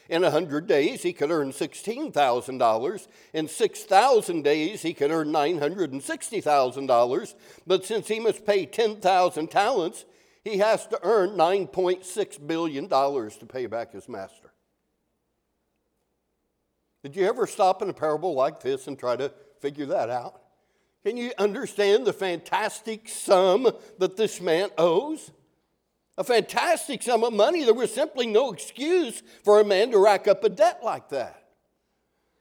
In 0.08 0.22
100 0.22 0.66
days, 0.66 1.02
he 1.02 1.12
could 1.12 1.30
earn 1.30 1.52
$16,000. 1.52 3.08
In 3.34 3.46
6,000 3.46 4.42
days, 4.42 4.80
he 4.80 4.94
could 4.94 5.10
earn 5.10 5.28
$960,000. 5.28 7.34
But 7.66 7.84
since 7.84 8.08
he 8.08 8.18
must 8.18 8.46
pay 8.46 8.64
10,000 8.64 9.50
talents, 9.50 10.06
he 10.42 10.56
has 10.58 10.86
to 10.86 10.98
earn 11.02 11.30
$9.6 11.30 12.46
billion 12.46 12.88
to 12.88 13.46
pay 13.46 13.66
back 13.66 13.92
his 13.92 14.08
master. 14.08 14.47
Did 17.08 17.16
you 17.16 17.26
ever 17.26 17.46
stop 17.46 17.80
in 17.80 17.88
a 17.88 17.94
parable 17.94 18.34
like 18.34 18.60
this 18.60 18.86
and 18.86 18.98
try 18.98 19.16
to 19.16 19.32
figure 19.60 19.86
that 19.86 20.10
out? 20.10 20.42
Can 21.06 21.16
you 21.16 21.32
understand 21.38 22.06
the 22.06 22.12
fantastic 22.12 23.08
sum 23.08 23.66
that 23.98 24.18
this 24.18 24.42
man 24.42 24.68
owes? 24.76 25.30
A 26.18 26.24
fantastic 26.24 27.02
sum 27.02 27.24
of 27.24 27.32
money. 27.32 27.64
There 27.64 27.72
was 27.72 27.94
simply 27.94 28.26
no 28.26 28.52
excuse 28.52 29.22
for 29.42 29.58
a 29.58 29.64
man 29.64 29.90
to 29.92 29.98
rack 29.98 30.28
up 30.28 30.44
a 30.44 30.50
debt 30.50 30.80
like 30.84 31.08
that. 31.08 31.44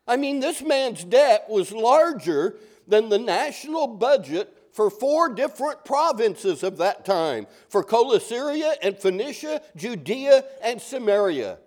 I 0.06 0.18
mean, 0.18 0.42
this 0.42 0.62
man's 0.62 1.06
debt 1.06 1.46
was 1.48 1.72
larger 1.72 2.58
than 2.90 3.08
the 3.08 3.20
national 3.20 3.88
budget 3.88 4.54
for 4.74 4.90
four 4.90 5.34
different 5.34 5.86
provinces 5.86 6.62
of 6.62 6.76
that 6.80 7.06
time 7.06 7.48
for 7.70 7.86
Cilicia 7.88 8.76
and 8.84 9.00
Phoenicia, 9.00 9.62
Judea, 9.78 10.44
and 10.62 10.82
Samaria. 10.82 11.58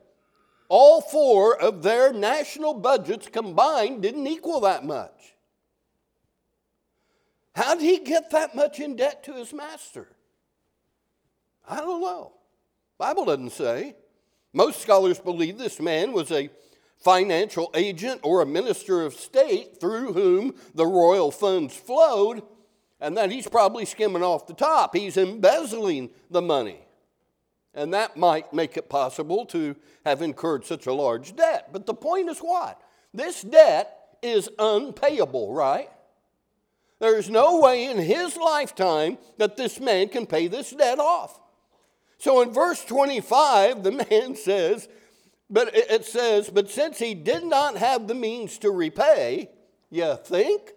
All 0.70 1.00
four 1.00 1.60
of 1.60 1.82
their 1.82 2.12
national 2.12 2.74
budgets 2.74 3.26
combined 3.26 4.02
didn't 4.02 4.28
equal 4.28 4.60
that 4.60 4.84
much. 4.84 5.34
How 7.56 7.74
did 7.74 7.82
he 7.82 7.98
get 7.98 8.30
that 8.30 8.54
much 8.54 8.78
in 8.78 8.94
debt 8.94 9.24
to 9.24 9.34
his 9.34 9.52
master? 9.52 10.06
I 11.68 11.78
don't 11.78 12.00
know. 12.00 12.34
Bible 12.98 13.24
doesn't 13.24 13.50
say. 13.50 13.96
Most 14.52 14.80
scholars 14.80 15.18
believe 15.18 15.58
this 15.58 15.80
man 15.80 16.12
was 16.12 16.30
a 16.30 16.50
financial 16.98 17.72
agent 17.74 18.20
or 18.22 18.40
a 18.40 18.46
minister 18.46 19.02
of 19.04 19.14
state 19.14 19.80
through 19.80 20.12
whom 20.12 20.54
the 20.72 20.86
royal 20.86 21.32
funds 21.32 21.74
flowed, 21.74 22.44
and 23.00 23.16
that 23.16 23.32
he's 23.32 23.48
probably 23.48 23.86
skimming 23.86 24.22
off 24.22 24.46
the 24.46 24.54
top. 24.54 24.94
He's 24.94 25.16
embezzling 25.16 26.10
the 26.30 26.42
money. 26.42 26.86
And 27.74 27.94
that 27.94 28.16
might 28.16 28.52
make 28.52 28.76
it 28.76 28.88
possible 28.88 29.46
to 29.46 29.76
have 30.04 30.22
incurred 30.22 30.64
such 30.64 30.86
a 30.86 30.92
large 30.92 31.36
debt. 31.36 31.68
But 31.72 31.86
the 31.86 31.94
point 31.94 32.28
is 32.28 32.38
what? 32.40 32.80
This 33.14 33.42
debt 33.42 33.96
is 34.22 34.48
unpayable, 34.58 35.52
right? 35.52 35.88
There's 36.98 37.30
no 37.30 37.60
way 37.60 37.86
in 37.86 37.96
his 37.96 38.36
lifetime 38.36 39.18
that 39.38 39.56
this 39.56 39.80
man 39.80 40.08
can 40.08 40.26
pay 40.26 40.48
this 40.48 40.70
debt 40.70 40.98
off. 40.98 41.40
So 42.18 42.42
in 42.42 42.52
verse 42.52 42.84
25, 42.84 43.82
the 43.82 43.92
man 44.10 44.36
says, 44.36 44.88
but 45.48 45.74
it 45.74 46.04
says, 46.04 46.50
but 46.50 46.70
since 46.70 46.98
he 46.98 47.14
did 47.14 47.44
not 47.44 47.76
have 47.76 48.06
the 48.06 48.14
means 48.14 48.58
to 48.58 48.70
repay, 48.70 49.50
you 49.90 50.16
think? 50.24 50.72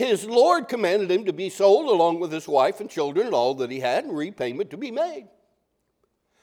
His 0.00 0.24
Lord 0.24 0.66
commanded 0.66 1.10
him 1.10 1.26
to 1.26 1.32
be 1.34 1.50
sold 1.50 1.84
along 1.84 2.20
with 2.20 2.32
his 2.32 2.48
wife 2.48 2.80
and 2.80 2.88
children 2.88 3.26
and 3.26 3.34
all 3.34 3.54
that 3.56 3.70
he 3.70 3.80
had, 3.80 4.04
and 4.04 4.16
repayment 4.16 4.70
to 4.70 4.78
be 4.78 4.90
made. 4.90 5.28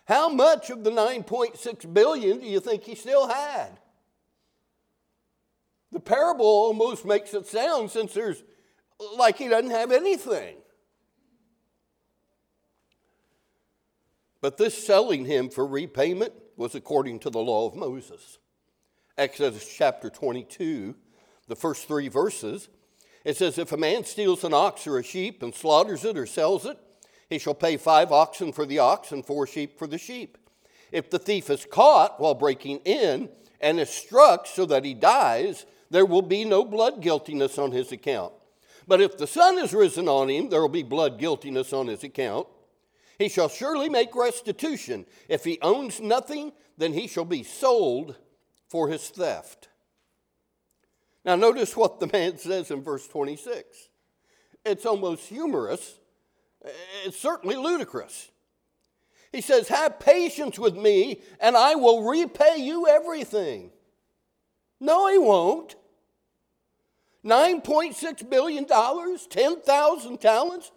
How 0.05 0.29
much 0.29 0.69
of 0.69 0.83
the 0.83 0.91
9.6 0.91 1.91
billion 1.91 2.39
do 2.39 2.45
you 2.45 2.59
think 2.59 2.83
he 2.83 2.93
still 2.93 3.27
had? 3.27 3.79
The 5.91 5.99
parable 5.99 6.45
almost 6.45 7.03
makes 7.03 7.33
it 7.33 7.47
sound 7.47 7.89
since 7.89 8.13
there's 8.13 8.43
like 9.17 9.39
he 9.39 9.47
doesn't 9.47 9.71
have 9.71 9.91
anything. 9.91 10.57
But 14.39 14.57
this 14.57 14.85
selling 14.85 15.25
him 15.25 15.49
for 15.49 15.65
repayment 15.65 16.33
was 16.57 16.75
according 16.75 17.21
to 17.21 17.31
the 17.31 17.39
law 17.39 17.67
of 17.67 17.75
Moses. 17.75 18.37
Exodus 19.17 19.67
chapter 19.67 20.11
22, 20.11 20.93
the 21.47 21.55
first 21.55 21.87
three 21.87 22.07
verses 22.07 22.69
it 23.27 23.35
says, 23.35 23.57
If 23.57 23.73
a 23.73 23.77
man 23.77 24.05
steals 24.05 24.45
an 24.45 24.53
ox 24.53 24.87
or 24.87 24.97
a 24.97 25.03
sheep 25.03 25.43
and 25.43 25.53
slaughters 25.53 26.05
it 26.05 26.17
or 26.17 26.25
sells 26.25 26.65
it, 26.65 26.77
he 27.29 27.37
shall 27.37 27.53
pay 27.53 27.75
five 27.75 28.09
oxen 28.09 28.53
for 28.53 28.65
the 28.65 28.79
ox 28.79 29.11
and 29.11 29.25
four 29.25 29.45
sheep 29.45 29.77
for 29.77 29.85
the 29.85 29.97
sheep. 29.97 30.37
If 30.93 31.09
the 31.09 31.19
thief 31.19 31.49
is 31.49 31.67
caught 31.69 32.21
while 32.21 32.35
breaking 32.35 32.77
in 32.85 33.27
and 33.59 33.81
is 33.81 33.89
struck 33.89 34.47
so 34.47 34.65
that 34.67 34.85
he 34.85 34.93
dies, 34.93 35.65
there 35.89 36.05
will 36.05 36.21
be 36.21 36.45
no 36.45 36.63
blood 36.63 37.01
guiltiness 37.01 37.57
on 37.57 37.71
his 37.71 37.91
account. 37.91 38.31
But 38.87 39.01
if 39.01 39.17
the 39.17 39.27
sun 39.27 39.57
is 39.57 39.73
risen 39.73 40.07
on 40.07 40.29
him, 40.29 40.47
there 40.47 40.61
will 40.61 40.69
be 40.69 40.83
blood 40.83 41.19
guiltiness 41.19 41.73
on 41.73 41.87
his 41.87 42.05
account. 42.05 42.47
He 43.19 43.27
shall 43.27 43.49
surely 43.49 43.89
make 43.89 44.15
restitution. 44.15 45.05
If 45.27 45.43
he 45.43 45.59
owns 45.61 45.99
nothing, 45.99 46.53
then 46.77 46.93
he 46.93 47.07
shall 47.07 47.25
be 47.25 47.43
sold 47.43 48.15
for 48.69 48.87
his 48.87 49.09
theft. 49.09 49.67
Now, 51.27 51.35
notice 51.35 51.75
what 51.75 51.99
the 51.99 52.07
man 52.07 52.37
says 52.37 52.71
in 52.71 52.81
verse 52.81 53.05
26. 53.07 53.89
It's 54.65 54.85
almost 54.85 55.27
humorous, 55.27 55.99
it's 57.05 57.19
certainly 57.19 57.55
ludicrous. 57.55 58.31
He 59.31 59.41
says, 59.41 59.67
Have 59.67 59.99
patience 59.99 60.57
with 60.57 60.75
me, 60.75 61.21
and 61.39 61.55
I 61.55 61.75
will 61.75 62.03
repay 62.03 62.57
you 62.57 62.87
everything. 62.87 63.71
No, 64.79 65.07
he 65.11 65.17
won't. 65.17 65.75
$9.6 67.25 68.29
billion, 68.29 68.65
10,000 68.65 70.21
talents? 70.21 70.71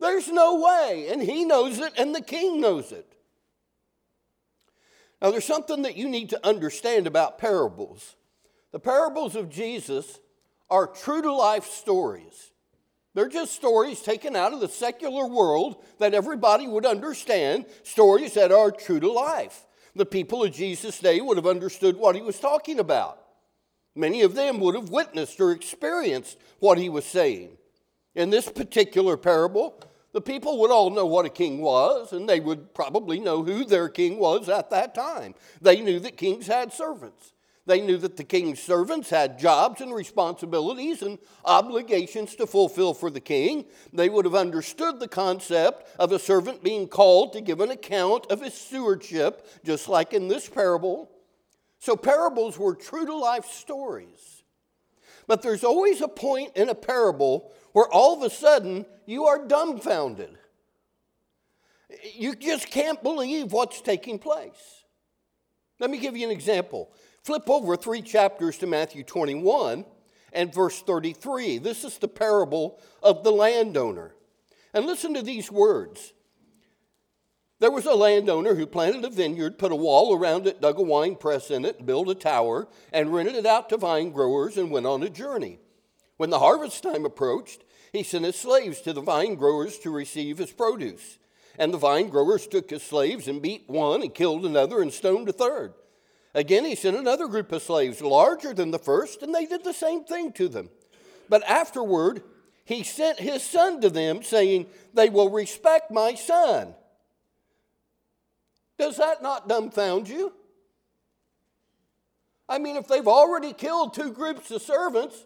There's 0.00 0.28
no 0.28 0.60
way. 0.60 1.08
And 1.10 1.22
he 1.22 1.44
knows 1.44 1.78
it, 1.78 1.92
and 1.98 2.14
the 2.14 2.22
king 2.22 2.60
knows 2.60 2.92
it. 2.92 3.14
Now, 5.20 5.30
there's 5.30 5.44
something 5.44 5.82
that 5.82 5.96
you 5.96 6.08
need 6.08 6.30
to 6.30 6.46
understand 6.46 7.06
about 7.06 7.38
parables. 7.38 8.16
The 8.72 8.80
parables 8.80 9.36
of 9.36 9.50
Jesus 9.50 10.18
are 10.70 10.86
true 10.86 11.22
to 11.22 11.32
life 11.32 11.66
stories. 11.66 12.50
They're 13.14 13.28
just 13.28 13.52
stories 13.52 14.00
taken 14.00 14.34
out 14.34 14.54
of 14.54 14.60
the 14.60 14.68
secular 14.68 15.26
world 15.26 15.84
that 15.98 16.14
everybody 16.14 16.66
would 16.66 16.86
understand, 16.86 17.66
stories 17.82 18.34
that 18.34 18.50
are 18.50 18.70
true 18.70 19.00
to 19.00 19.12
life. 19.12 19.66
The 19.94 20.06
people 20.06 20.42
of 20.42 20.54
Jesus' 20.54 20.98
day 20.98 21.20
would 21.20 21.36
have 21.36 21.46
understood 21.46 21.96
what 21.96 22.14
he 22.14 22.22
was 22.22 22.40
talking 22.40 22.78
about. 22.78 23.18
Many 23.94 24.22
of 24.22 24.34
them 24.34 24.58
would 24.60 24.74
have 24.74 24.88
witnessed 24.88 25.38
or 25.38 25.52
experienced 25.52 26.38
what 26.60 26.78
he 26.78 26.88
was 26.88 27.04
saying. 27.04 27.58
In 28.14 28.30
this 28.30 28.48
particular 28.48 29.18
parable, 29.18 29.78
the 30.12 30.22
people 30.22 30.58
would 30.60 30.70
all 30.70 30.88
know 30.88 31.04
what 31.04 31.26
a 31.26 31.30
king 31.30 31.60
was, 31.60 32.14
and 32.14 32.26
they 32.26 32.40
would 32.40 32.72
probably 32.72 33.20
know 33.20 33.42
who 33.42 33.66
their 33.66 33.90
king 33.90 34.18
was 34.18 34.48
at 34.48 34.70
that 34.70 34.94
time. 34.94 35.34
They 35.60 35.82
knew 35.82 36.00
that 36.00 36.16
kings 36.16 36.46
had 36.46 36.72
servants. 36.72 37.34
They 37.72 37.80
knew 37.80 37.96
that 37.96 38.18
the 38.18 38.24
king's 38.24 38.60
servants 38.60 39.08
had 39.08 39.38
jobs 39.38 39.80
and 39.80 39.94
responsibilities 39.94 41.00
and 41.00 41.18
obligations 41.42 42.34
to 42.34 42.46
fulfill 42.46 42.92
for 42.92 43.08
the 43.08 43.18
king. 43.18 43.64
They 43.94 44.10
would 44.10 44.26
have 44.26 44.34
understood 44.34 45.00
the 45.00 45.08
concept 45.08 45.88
of 45.98 46.12
a 46.12 46.18
servant 46.18 46.62
being 46.62 46.86
called 46.86 47.32
to 47.32 47.40
give 47.40 47.60
an 47.60 47.70
account 47.70 48.26
of 48.30 48.42
his 48.42 48.52
stewardship, 48.52 49.48
just 49.64 49.88
like 49.88 50.12
in 50.12 50.28
this 50.28 50.50
parable. 50.50 51.10
So, 51.78 51.96
parables 51.96 52.58
were 52.58 52.74
true 52.74 53.06
to 53.06 53.16
life 53.16 53.46
stories. 53.46 54.42
But 55.26 55.40
there's 55.40 55.64
always 55.64 56.02
a 56.02 56.08
point 56.08 56.54
in 56.54 56.68
a 56.68 56.74
parable 56.74 57.54
where 57.72 57.88
all 57.88 58.14
of 58.14 58.22
a 58.22 58.28
sudden 58.28 58.84
you 59.06 59.24
are 59.24 59.46
dumbfounded. 59.48 60.36
You 62.16 62.34
just 62.34 62.70
can't 62.70 63.02
believe 63.02 63.50
what's 63.50 63.80
taking 63.80 64.18
place. 64.18 64.82
Let 65.80 65.90
me 65.90 65.96
give 65.96 66.18
you 66.18 66.26
an 66.26 66.32
example. 66.32 66.90
Flip 67.22 67.48
over 67.48 67.76
three 67.76 68.02
chapters 68.02 68.58
to 68.58 68.66
Matthew 68.66 69.04
21 69.04 69.84
and 70.32 70.52
verse 70.52 70.80
33. 70.82 71.58
This 71.58 71.84
is 71.84 71.98
the 71.98 72.08
parable 72.08 72.80
of 73.02 73.22
the 73.22 73.30
landowner. 73.30 74.14
And 74.74 74.86
listen 74.86 75.14
to 75.14 75.22
these 75.22 75.50
words. 75.50 76.12
There 77.60 77.70
was 77.70 77.86
a 77.86 77.94
landowner 77.94 78.56
who 78.56 78.66
planted 78.66 79.04
a 79.04 79.10
vineyard, 79.10 79.56
put 79.56 79.70
a 79.70 79.76
wall 79.76 80.18
around 80.18 80.48
it, 80.48 80.60
dug 80.60 80.80
a 80.80 80.82
wine 80.82 81.14
press 81.14 81.48
in 81.48 81.64
it, 81.64 81.86
built 81.86 82.08
a 82.08 82.14
tower, 82.16 82.66
and 82.92 83.14
rented 83.14 83.36
it 83.36 83.46
out 83.46 83.68
to 83.68 83.76
vine 83.76 84.10
growers 84.10 84.56
and 84.56 84.72
went 84.72 84.86
on 84.86 85.04
a 85.04 85.08
journey. 85.08 85.60
When 86.16 86.30
the 86.30 86.40
harvest 86.40 86.82
time 86.82 87.04
approached, 87.04 87.62
he 87.92 88.02
sent 88.02 88.24
his 88.24 88.34
slaves 88.34 88.80
to 88.80 88.92
the 88.92 89.00
vine 89.00 89.36
growers 89.36 89.78
to 89.80 89.90
receive 89.90 90.38
his 90.38 90.50
produce. 90.50 91.18
And 91.56 91.72
the 91.72 91.78
vine 91.78 92.08
growers 92.08 92.48
took 92.48 92.70
his 92.70 92.82
slaves 92.82 93.28
and 93.28 93.40
beat 93.40 93.68
one 93.68 94.02
and 94.02 94.12
killed 94.12 94.44
another 94.44 94.82
and 94.82 94.92
stoned 94.92 95.28
a 95.28 95.32
third. 95.32 95.74
Again, 96.34 96.64
he 96.64 96.74
sent 96.74 96.96
another 96.96 97.28
group 97.28 97.52
of 97.52 97.62
slaves, 97.62 98.00
larger 98.00 98.54
than 98.54 98.70
the 98.70 98.78
first, 98.78 99.22
and 99.22 99.34
they 99.34 99.44
did 99.44 99.64
the 99.64 99.74
same 99.74 100.04
thing 100.04 100.32
to 100.32 100.48
them. 100.48 100.70
But 101.28 101.42
afterward, 101.48 102.22
he 102.64 102.82
sent 102.82 103.18
his 103.18 103.42
son 103.42 103.80
to 103.82 103.90
them, 103.90 104.22
saying, 104.22 104.66
They 104.94 105.10
will 105.10 105.30
respect 105.30 105.90
my 105.90 106.14
son. 106.14 106.74
Does 108.78 108.96
that 108.96 109.22
not 109.22 109.48
dumbfound 109.48 110.08
you? 110.08 110.32
I 112.48 112.58
mean, 112.58 112.76
if 112.76 112.88
they've 112.88 113.06
already 113.06 113.52
killed 113.52 113.94
two 113.94 114.12
groups 114.12 114.50
of 114.50 114.62
servants, 114.62 115.24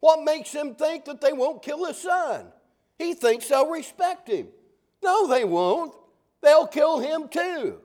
what 0.00 0.24
makes 0.24 0.52
them 0.52 0.74
think 0.74 1.04
that 1.04 1.20
they 1.20 1.32
won't 1.32 1.62
kill 1.62 1.84
his 1.84 1.98
son? 1.98 2.46
He 2.98 3.14
thinks 3.14 3.48
they'll 3.48 3.68
respect 3.68 4.28
him. 4.28 4.48
No, 5.02 5.26
they 5.26 5.44
won't. 5.44 5.94
They'll 6.42 6.66
kill 6.66 6.98
him 6.98 7.28
too. 7.28 7.80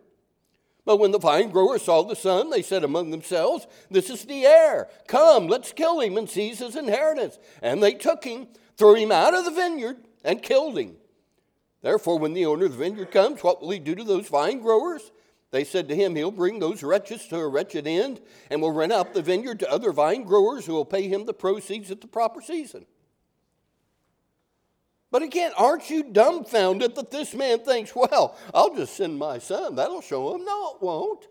But 0.85 0.97
when 0.97 1.11
the 1.11 1.19
vine 1.19 1.49
growers 1.49 1.83
saw 1.83 2.01
the 2.01 2.15
son, 2.15 2.49
they 2.49 2.63
said 2.63 2.83
among 2.83 3.11
themselves, 3.11 3.67
This 3.89 4.09
is 4.09 4.25
the 4.25 4.45
heir. 4.45 4.89
Come, 5.07 5.47
let's 5.47 5.71
kill 5.71 5.99
him 5.99 6.17
and 6.17 6.29
seize 6.29 6.59
his 6.59 6.75
inheritance. 6.75 7.37
And 7.61 7.83
they 7.83 7.93
took 7.93 8.23
him, 8.23 8.47
threw 8.77 8.95
him 8.95 9.11
out 9.11 9.35
of 9.35 9.45
the 9.45 9.51
vineyard, 9.51 9.97
and 10.23 10.41
killed 10.41 10.77
him. 10.77 10.95
Therefore, 11.81 12.17
when 12.17 12.33
the 12.33 12.45
owner 12.45 12.65
of 12.65 12.71
the 12.71 12.77
vineyard 12.77 13.11
comes, 13.11 13.43
what 13.43 13.61
will 13.61 13.71
he 13.71 13.79
do 13.79 13.95
to 13.95 14.03
those 14.03 14.27
vine 14.27 14.59
growers? 14.59 15.11
They 15.51 15.63
said 15.63 15.87
to 15.89 15.95
him, 15.95 16.15
He'll 16.15 16.31
bring 16.31 16.59
those 16.59 16.81
wretches 16.81 17.27
to 17.27 17.37
a 17.37 17.47
wretched 17.47 17.85
end 17.85 18.21
and 18.49 18.61
will 18.61 18.71
rent 18.71 18.93
out 18.93 19.13
the 19.13 19.21
vineyard 19.21 19.59
to 19.59 19.71
other 19.71 19.91
vine 19.91 20.23
growers 20.23 20.65
who 20.65 20.73
will 20.73 20.85
pay 20.85 21.07
him 21.07 21.25
the 21.25 21.33
proceeds 21.33 21.91
at 21.91 22.01
the 22.01 22.07
proper 22.07 22.41
season. 22.41 22.85
But 25.11 25.23
again, 25.23 25.51
aren't 25.57 25.89
you 25.89 26.03
dumbfounded 26.03 26.95
that 26.95 27.11
this 27.11 27.33
man 27.33 27.59
thinks, 27.59 27.93
well, 27.93 28.37
I'll 28.53 28.73
just 28.73 28.95
send 28.95 29.19
my 29.19 29.39
son. 29.39 29.75
That'll 29.75 30.01
show 30.01 30.35
him. 30.35 30.45
No, 30.45 30.75
it 30.75 30.81
won't. 30.81 31.27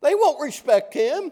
They 0.00 0.14
won't 0.14 0.40
respect 0.40 0.94
him. 0.94 1.30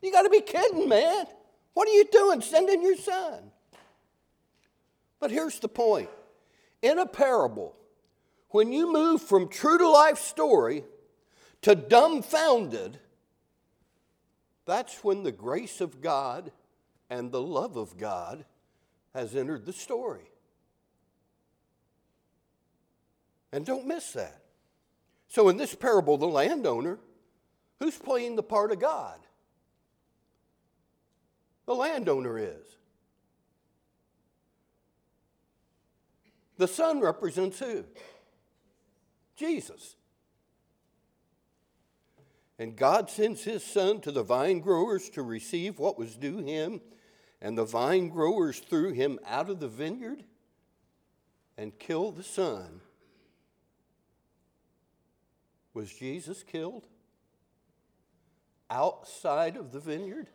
You 0.00 0.10
got 0.10 0.22
to 0.22 0.30
be 0.30 0.40
kidding, 0.40 0.88
man. 0.88 1.26
What 1.74 1.88
are 1.88 1.92
you 1.92 2.04
doing 2.10 2.40
sending 2.40 2.82
your 2.82 2.96
son? 2.96 3.50
But 5.20 5.30
here's 5.30 5.60
the 5.60 5.68
point 5.68 6.10
in 6.80 6.98
a 6.98 7.06
parable, 7.06 7.76
when 8.48 8.72
you 8.72 8.92
move 8.92 9.22
from 9.22 9.48
true 9.48 9.78
to 9.78 9.88
life 9.88 10.18
story 10.18 10.84
to 11.62 11.74
dumbfounded, 11.74 12.98
that's 14.66 15.04
when 15.04 15.22
the 15.22 15.32
grace 15.32 15.80
of 15.80 16.00
God 16.00 16.50
and 17.08 17.30
the 17.30 17.40
love 17.40 17.76
of 17.76 17.96
God 17.96 18.44
has 19.14 19.36
entered 19.36 19.66
the 19.66 19.72
story. 19.72 20.30
And 23.52 23.66
don't 23.66 23.86
miss 23.86 24.12
that. 24.12 24.42
So, 25.28 25.48
in 25.48 25.56
this 25.56 25.74
parable, 25.74 26.16
the 26.16 26.26
landowner, 26.26 26.98
who's 27.78 27.98
playing 27.98 28.36
the 28.36 28.42
part 28.42 28.72
of 28.72 28.80
God? 28.80 29.18
The 31.66 31.74
landowner 31.74 32.38
is. 32.38 32.76
The 36.58 36.68
son 36.68 37.00
represents 37.00 37.58
who? 37.58 37.84
Jesus. 39.36 39.96
And 42.58 42.76
God 42.76 43.10
sends 43.10 43.42
his 43.42 43.64
son 43.64 44.00
to 44.02 44.12
the 44.12 44.22
vine 44.22 44.60
growers 44.60 45.08
to 45.10 45.22
receive 45.22 45.78
what 45.78 45.98
was 45.98 46.14
due 46.14 46.38
him 46.38 46.80
and 47.42 47.58
the 47.58 47.64
vine 47.64 48.08
growers 48.08 48.60
threw 48.60 48.92
him 48.92 49.18
out 49.26 49.50
of 49.50 49.58
the 49.58 49.68
vineyard 49.68 50.22
and 51.58 51.76
killed 51.76 52.16
the 52.16 52.22
son. 52.22 52.80
Was 55.74 55.92
Jesus 55.92 56.44
killed 56.44 56.86
outside 58.70 59.56
of 59.56 59.72
the 59.72 59.80
vineyard? 59.80 60.28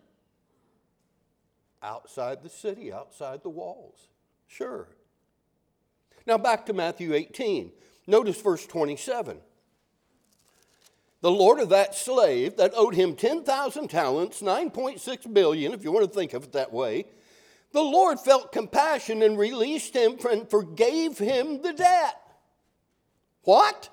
Outside 1.82 2.44
the 2.44 2.50
city, 2.50 2.92
outside 2.92 3.42
the 3.42 3.50
walls? 3.50 4.10
Sure. 4.46 4.90
Now 6.26 6.38
back 6.38 6.66
to 6.66 6.74
Matthew 6.74 7.14
18. 7.14 7.72
Notice 8.06 8.42
verse 8.42 8.66
27. 8.66 9.38
The 11.22 11.32
Lord 11.32 11.60
of 11.60 11.70
that 11.70 11.96
slave 11.96 12.58
that 12.58 12.74
owed 12.76 12.94
him 12.94 13.16
10,000 13.16 13.88
talents, 13.88 14.42
9.6 14.42 15.34
billion, 15.34 15.74
if 15.74 15.84
you 15.84 15.92
want 15.92 16.06
to 16.06 16.14
think 16.14 16.34
of 16.34 16.44
it 16.44 16.52
that 16.54 16.72
way, 16.72 17.06
the 17.72 17.82
Lord 17.82 18.20
felt 18.20 18.52
compassion 18.52 19.22
and 19.22 19.38
released 19.38 19.96
him 19.96 20.18
and 20.30 20.50
forgave 20.50 21.18
him 21.18 21.62
the 21.62 21.74
debt. 21.74 22.16
What? 23.44 23.90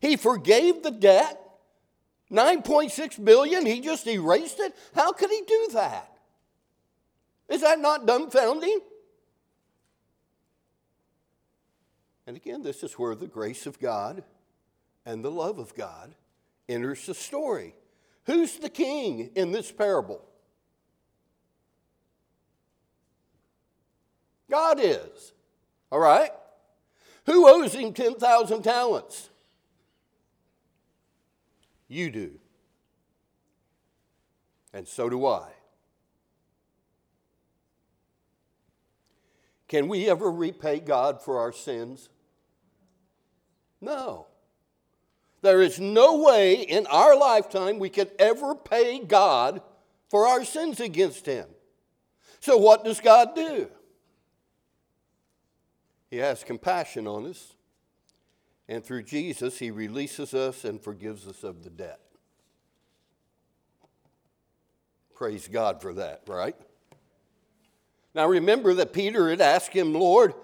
He 0.00 0.16
forgave 0.16 0.82
the 0.82 0.90
debt? 0.90 1.40
9.6 2.30 3.24
billion, 3.24 3.64
he 3.64 3.80
just 3.80 4.06
erased 4.06 4.60
it? 4.60 4.74
How 4.94 5.12
could 5.12 5.30
he 5.30 5.42
do 5.46 5.68
that? 5.72 6.12
Is 7.48 7.62
that 7.62 7.80
not 7.80 8.06
dumbfounding? 8.06 8.78
And 12.26 12.36
again, 12.36 12.62
this 12.62 12.82
is 12.82 12.92
where 12.94 13.14
the 13.14 13.26
grace 13.26 13.64
of 13.66 13.78
God 13.78 14.22
and 15.08 15.24
the 15.24 15.30
love 15.30 15.58
of 15.58 15.74
God 15.74 16.14
enters 16.68 17.06
the 17.06 17.14
story. 17.14 17.74
Who's 18.26 18.58
the 18.58 18.68
king 18.68 19.30
in 19.34 19.52
this 19.52 19.72
parable? 19.72 20.22
God 24.50 24.78
is. 24.78 25.32
All 25.90 25.98
right? 25.98 26.30
Who 27.24 27.48
owes 27.48 27.72
him 27.72 27.94
10,000 27.94 28.62
talents? 28.62 29.30
You 31.88 32.10
do. 32.10 32.32
And 34.74 34.86
so 34.86 35.08
do 35.08 35.24
I. 35.24 35.48
Can 39.68 39.88
we 39.88 40.10
ever 40.10 40.30
repay 40.30 40.80
God 40.80 41.22
for 41.22 41.38
our 41.38 41.52
sins? 41.52 42.10
No. 43.80 44.26
There 45.42 45.62
is 45.62 45.78
no 45.78 46.22
way 46.22 46.54
in 46.54 46.86
our 46.86 47.16
lifetime 47.16 47.78
we 47.78 47.90
could 47.90 48.10
ever 48.18 48.54
pay 48.54 49.00
God 49.00 49.62
for 50.08 50.26
our 50.26 50.44
sins 50.44 50.80
against 50.80 51.26
Him. 51.26 51.46
So, 52.40 52.56
what 52.56 52.84
does 52.84 53.00
God 53.00 53.34
do? 53.34 53.68
He 56.10 56.16
has 56.18 56.42
compassion 56.42 57.06
on 57.06 57.26
us, 57.26 57.54
and 58.68 58.84
through 58.84 59.02
Jesus, 59.02 59.58
He 59.58 59.70
releases 59.70 60.34
us 60.34 60.64
and 60.64 60.80
forgives 60.80 61.26
us 61.26 61.44
of 61.44 61.62
the 61.62 61.70
debt. 61.70 62.00
Praise 65.14 65.48
God 65.48 65.82
for 65.82 65.92
that, 65.94 66.22
right? 66.28 66.54
Now 68.14 68.28
remember 68.28 68.74
that 68.74 68.92
Peter 68.92 69.30
had 69.30 69.40
asked 69.40 69.72
him, 69.72 69.92
Lord, 69.92 70.34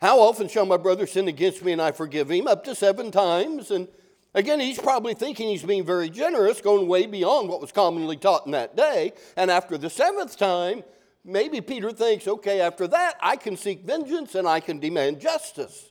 how 0.00 0.20
often 0.20 0.48
shall 0.48 0.66
my 0.66 0.76
brother 0.76 1.06
sin 1.06 1.28
against 1.28 1.64
me 1.64 1.72
and 1.72 1.82
I 1.82 1.92
forgive 1.92 2.30
him? 2.30 2.46
Up 2.46 2.64
to 2.64 2.74
seven 2.74 3.10
times. 3.10 3.70
And 3.70 3.88
Again, 4.34 4.60
he's 4.60 4.78
probably 4.78 5.14
thinking 5.14 5.48
he's 5.48 5.64
being 5.64 5.84
very 5.84 6.08
generous, 6.08 6.60
going 6.60 6.86
way 6.86 7.06
beyond 7.06 7.48
what 7.48 7.60
was 7.60 7.72
commonly 7.72 8.16
taught 8.16 8.46
in 8.46 8.52
that 8.52 8.76
day. 8.76 9.12
And 9.36 9.50
after 9.50 9.76
the 9.76 9.90
seventh 9.90 10.36
time, 10.36 10.84
maybe 11.24 11.60
Peter 11.60 11.90
thinks, 11.90 12.28
okay, 12.28 12.60
after 12.60 12.86
that, 12.88 13.14
I 13.20 13.36
can 13.36 13.56
seek 13.56 13.84
vengeance 13.84 14.36
and 14.36 14.46
I 14.46 14.60
can 14.60 14.78
demand 14.78 15.20
justice. 15.20 15.90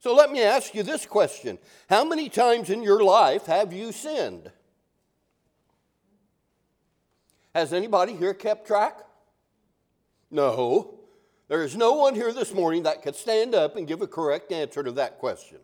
So 0.00 0.14
let 0.14 0.30
me 0.30 0.42
ask 0.42 0.74
you 0.74 0.82
this 0.82 1.04
question 1.04 1.58
How 1.90 2.04
many 2.04 2.28
times 2.28 2.70
in 2.70 2.82
your 2.82 3.02
life 3.02 3.46
have 3.46 3.72
you 3.72 3.92
sinned? 3.92 4.50
Has 7.54 7.72
anybody 7.72 8.14
here 8.14 8.34
kept 8.34 8.66
track? 8.66 9.00
No. 10.30 10.94
There 11.48 11.64
is 11.64 11.76
no 11.76 11.94
one 11.94 12.14
here 12.14 12.32
this 12.32 12.52
morning 12.52 12.82
that 12.82 13.02
could 13.02 13.16
stand 13.16 13.54
up 13.54 13.76
and 13.76 13.86
give 13.88 14.02
a 14.02 14.06
correct 14.06 14.52
answer 14.52 14.82
to 14.82 14.92
that 14.92 15.18
question. 15.18 15.58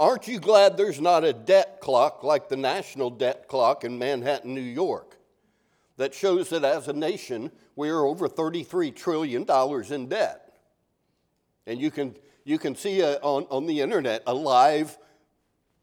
Aren't 0.00 0.28
you 0.28 0.40
glad 0.40 0.78
there's 0.78 0.98
not 0.98 1.24
a 1.24 1.34
debt 1.34 1.78
clock 1.82 2.24
like 2.24 2.48
the 2.48 2.56
national 2.56 3.10
debt 3.10 3.48
clock 3.48 3.84
in 3.84 3.98
Manhattan, 3.98 4.54
New 4.54 4.62
York, 4.62 5.18
that 5.98 6.14
shows 6.14 6.48
that 6.48 6.64
as 6.64 6.88
a 6.88 6.94
nation 6.94 7.50
we 7.76 7.90
are 7.90 8.06
over 8.06 8.26
$33 8.26 8.96
trillion 8.96 9.44
in 9.92 10.08
debt? 10.08 10.56
And 11.66 11.78
you 11.78 11.90
can, 11.90 12.16
you 12.44 12.58
can 12.58 12.74
see 12.76 13.02
a, 13.02 13.16
on, 13.16 13.46
on 13.50 13.66
the 13.66 13.82
internet 13.82 14.22
a 14.26 14.32
live 14.32 14.96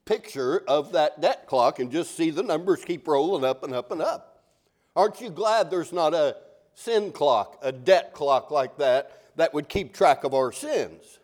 picture 0.05 0.63
of 0.67 0.93
that 0.93 1.21
debt 1.21 1.45
clock 1.45 1.77
and 1.77 1.91
just 1.91 2.17
see 2.17 2.31
the 2.31 2.41
numbers 2.41 2.83
keep 2.83 3.07
rolling 3.07 3.45
up 3.45 3.63
and 3.63 3.75
up 3.75 3.91
and 3.91 4.01
up. 4.01 4.41
Aren't 4.95 5.21
you 5.21 5.29
glad 5.29 5.69
there's 5.69 5.93
not 5.93 6.15
a 6.15 6.37
sin 6.73 7.11
clock, 7.11 7.59
a 7.61 7.71
debt 7.71 8.13
clock 8.13 8.49
like 8.49 8.77
that, 8.77 9.11
that 9.35 9.53
would 9.53 9.69
keep 9.69 9.93
track 9.93 10.23
of 10.23 10.33
our 10.33 10.51
sins? 10.51 11.19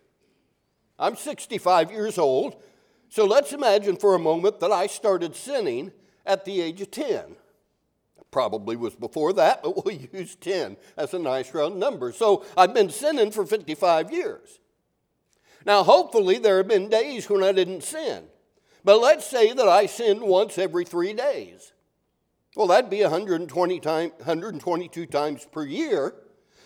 I'm 0.99 1.15
65 1.15 1.91
years 1.91 2.19
old. 2.19 2.55
So 3.13 3.25
let's 3.25 3.53
imagine 3.53 3.97
for 3.97 4.15
a 4.15 4.19
moment 4.19 4.59
that 4.59 4.71
I 4.71 4.87
started 4.87 5.35
sinning 5.35 5.91
at 6.25 6.45
the 6.45 6.59
age 6.59 6.81
of 6.81 6.89
10. 6.89 7.35
Probably 8.31 8.75
was 8.75 8.95
before 8.95 9.33
that, 9.33 9.61
but 9.61 9.75
we'll 9.85 9.99
use 10.11 10.35
10 10.35 10.77
as 10.97 11.13
a 11.13 11.19
nice 11.19 11.53
round 11.53 11.79
number. 11.79 12.11
So 12.11 12.43
I've 12.57 12.73
been 12.73 12.89
sinning 12.89 13.29
for 13.29 13.45
55 13.45 14.11
years. 14.11 14.57
Now, 15.63 15.83
hopefully, 15.83 16.39
there 16.39 16.57
have 16.57 16.67
been 16.67 16.89
days 16.89 17.29
when 17.29 17.43
I 17.43 17.51
didn't 17.51 17.83
sin. 17.83 18.23
But 18.83 18.99
let's 18.99 19.27
say 19.27 19.53
that 19.53 19.69
I 19.69 19.85
sinned 19.85 20.21
once 20.21 20.57
every 20.57 20.83
three 20.83 21.13
days. 21.13 21.71
Well, 22.55 22.65
that'd 22.65 22.89
be 22.89 23.03
120 23.03 23.79
time, 23.79 24.09
122 24.17 25.05
times 25.05 25.45
per 25.51 25.63
year. 25.63 26.15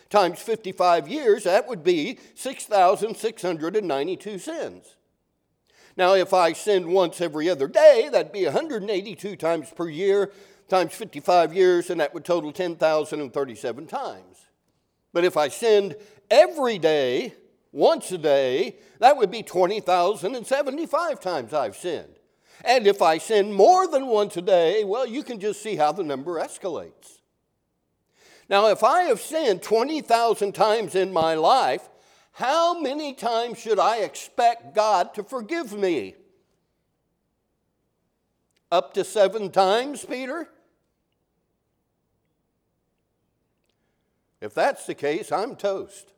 Times 0.10 0.39
55 0.39 1.10
years, 1.10 1.43
that 1.43 1.67
would 1.67 1.83
be 1.83 2.19
6,692 2.36 4.39
sins. 4.39 4.96
Now, 5.97 6.13
if 6.13 6.31
I 6.33 6.53
sinned 6.53 6.86
once 6.86 7.19
every 7.19 7.49
other 7.49 7.67
day, 7.67 8.07
that'd 8.12 8.31
be 8.31 8.45
182 8.45 9.36
times 9.36 9.71
per 9.75 9.89
year, 9.89 10.31
times 10.69 10.93
55 10.93 11.53
years, 11.53 11.89
and 11.89 11.99
that 11.99 12.13
would 12.13 12.23
total 12.23 12.51
10,037 12.51 13.88
times. 13.88 14.38
But 15.12 15.25
if 15.25 15.36
I 15.36 15.47
sinned 15.47 15.95
every 16.29 16.77
day, 16.77 17.33
once 17.71 18.12
a 18.12 18.17
day, 18.17 18.77
that 18.99 19.17
would 19.17 19.31
be 19.31 19.41
20,075 19.41 21.19
times 21.19 21.53
I've 21.53 21.75
sinned. 21.75 22.19
And 22.63 22.88
if 22.88 23.01
I 23.01 23.17
sin 23.17 23.53
more 23.53 23.88
than 23.88 24.07
once 24.07 24.38
a 24.38 24.41
day, 24.41 24.83
well, 24.83 25.05
you 25.05 25.23
can 25.23 25.39
just 25.39 25.62
see 25.62 25.75
how 25.75 25.91
the 25.91 26.03
number 26.03 26.33
escalates. 26.39 27.21
Now, 28.49 28.67
if 28.67 28.83
I 28.83 29.03
have 29.03 29.19
sinned 29.19 29.62
20,000 29.62 30.53
times 30.53 30.95
in 30.95 31.12
my 31.12 31.33
life, 31.36 31.89
how 32.38 32.80
many 32.80 33.15
times 33.15 33.58
should 33.58 33.80
I 33.80 34.02
expect 34.02 34.76
God 34.76 35.15
to 35.15 35.23
forgive 35.23 35.73
me? 35.73 36.13
Up 38.71 38.93
to 38.93 39.04
seven 39.04 39.50
times, 39.50 40.06
Peter? 40.06 40.47
If 44.39 44.54
that's 44.54 44.86
the 44.86 44.93
case, 44.93 45.32
I'm 45.32 45.56
toast. 45.56 46.13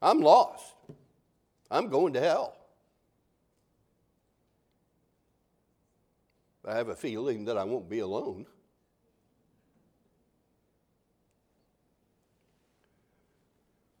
I'm 0.00 0.22
lost. 0.22 0.64
I'm 1.70 1.90
going 1.90 2.14
to 2.14 2.20
hell. 2.20 2.56
I 6.66 6.74
have 6.74 6.88
a 6.88 6.96
feeling 6.96 7.44
that 7.44 7.58
I 7.58 7.64
won't 7.64 7.90
be 7.90 7.98
alone. 7.98 8.46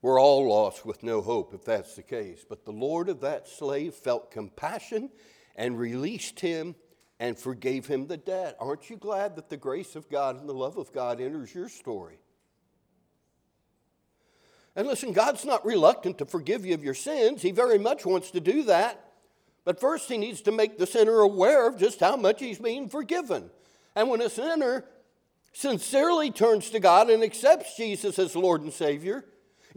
We're 0.06 0.20
all 0.20 0.48
lost 0.48 0.86
with 0.86 1.02
no 1.02 1.20
hope 1.20 1.52
if 1.52 1.64
that's 1.64 1.96
the 1.96 2.02
case. 2.04 2.46
But 2.48 2.64
the 2.64 2.70
Lord 2.70 3.08
of 3.08 3.22
that 3.22 3.48
slave 3.48 3.92
felt 3.92 4.30
compassion 4.30 5.10
and 5.56 5.76
released 5.76 6.38
him 6.38 6.76
and 7.18 7.36
forgave 7.36 7.88
him 7.88 8.06
the 8.06 8.16
debt. 8.16 8.56
Aren't 8.60 8.88
you 8.88 8.98
glad 8.98 9.34
that 9.34 9.50
the 9.50 9.56
grace 9.56 9.96
of 9.96 10.08
God 10.08 10.38
and 10.38 10.48
the 10.48 10.54
love 10.54 10.76
of 10.76 10.92
God 10.92 11.20
enters 11.20 11.52
your 11.52 11.68
story? 11.68 12.20
And 14.76 14.86
listen, 14.86 15.10
God's 15.10 15.44
not 15.44 15.66
reluctant 15.66 16.18
to 16.18 16.24
forgive 16.24 16.64
you 16.64 16.74
of 16.74 16.84
your 16.84 16.94
sins. 16.94 17.42
He 17.42 17.50
very 17.50 17.76
much 17.76 18.06
wants 18.06 18.30
to 18.30 18.38
do 18.38 18.62
that. 18.62 19.12
But 19.64 19.80
first, 19.80 20.08
He 20.08 20.18
needs 20.18 20.40
to 20.42 20.52
make 20.52 20.78
the 20.78 20.86
sinner 20.86 21.18
aware 21.18 21.66
of 21.66 21.78
just 21.78 21.98
how 21.98 22.14
much 22.14 22.38
he's 22.38 22.60
being 22.60 22.88
forgiven. 22.88 23.50
And 23.96 24.08
when 24.08 24.20
a 24.20 24.30
sinner 24.30 24.84
sincerely 25.52 26.30
turns 26.30 26.70
to 26.70 26.78
God 26.78 27.10
and 27.10 27.24
accepts 27.24 27.76
Jesus 27.76 28.20
as 28.20 28.36
Lord 28.36 28.62
and 28.62 28.72
Savior, 28.72 29.24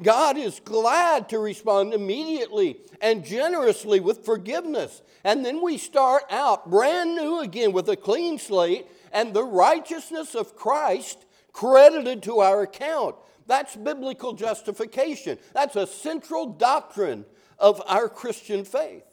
God 0.01 0.38
is 0.38 0.62
glad 0.63 1.29
to 1.29 1.39
respond 1.39 1.93
immediately 1.93 2.77
and 3.01 3.25
generously 3.25 3.99
with 3.99 4.25
forgiveness. 4.25 5.01
And 5.23 5.45
then 5.45 5.62
we 5.62 5.77
start 5.77 6.23
out 6.29 6.69
brand 6.69 7.15
new 7.15 7.41
again 7.41 7.71
with 7.71 7.89
a 7.89 7.95
clean 7.95 8.38
slate 8.38 8.88
and 9.12 9.33
the 9.33 9.43
righteousness 9.43 10.35
of 10.35 10.55
Christ 10.55 11.25
credited 11.51 12.23
to 12.23 12.39
our 12.39 12.62
account. 12.62 13.15
That's 13.47 13.75
biblical 13.75 14.33
justification. 14.33 15.39
That's 15.53 15.75
a 15.75 15.88
central 15.88 16.45
doctrine 16.45 17.25
of 17.57 17.81
our 17.85 18.07
Christian 18.07 18.63
faith. 18.63 19.03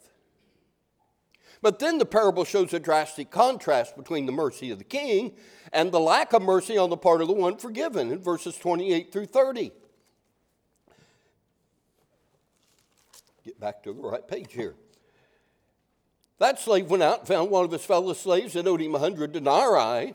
But 1.61 1.79
then 1.79 1.97
the 1.97 2.05
parable 2.05 2.45
shows 2.45 2.71
a 2.73 2.79
drastic 2.79 3.31
contrast 3.31 3.97
between 3.97 4.25
the 4.25 4.31
mercy 4.31 4.69
of 4.71 4.77
the 4.77 4.83
king 4.83 5.33
and 5.73 5.91
the 5.91 5.99
lack 5.99 6.33
of 6.33 6.41
mercy 6.41 6.77
on 6.77 6.89
the 6.89 6.97
part 6.97 7.21
of 7.21 7.27
the 7.27 7.33
one 7.33 7.57
forgiven 7.57 8.11
in 8.11 8.19
verses 8.19 8.55
28 8.57 9.11
through 9.11 9.25
30. 9.25 9.71
Back 13.59 13.83
to 13.83 13.93
the 13.93 13.99
right 13.99 14.27
page 14.27 14.53
here. 14.53 14.75
That 16.39 16.59
slave 16.59 16.89
went 16.89 17.03
out 17.03 17.19
and 17.19 17.27
found 17.27 17.49
one 17.49 17.65
of 17.65 17.71
his 17.71 17.83
fellow 17.83 18.13
slaves 18.13 18.53
that 18.53 18.67
owed 18.67 18.81
him 18.81 18.93
a 18.93 18.99
hundred 18.99 19.31
denarii, 19.31 20.13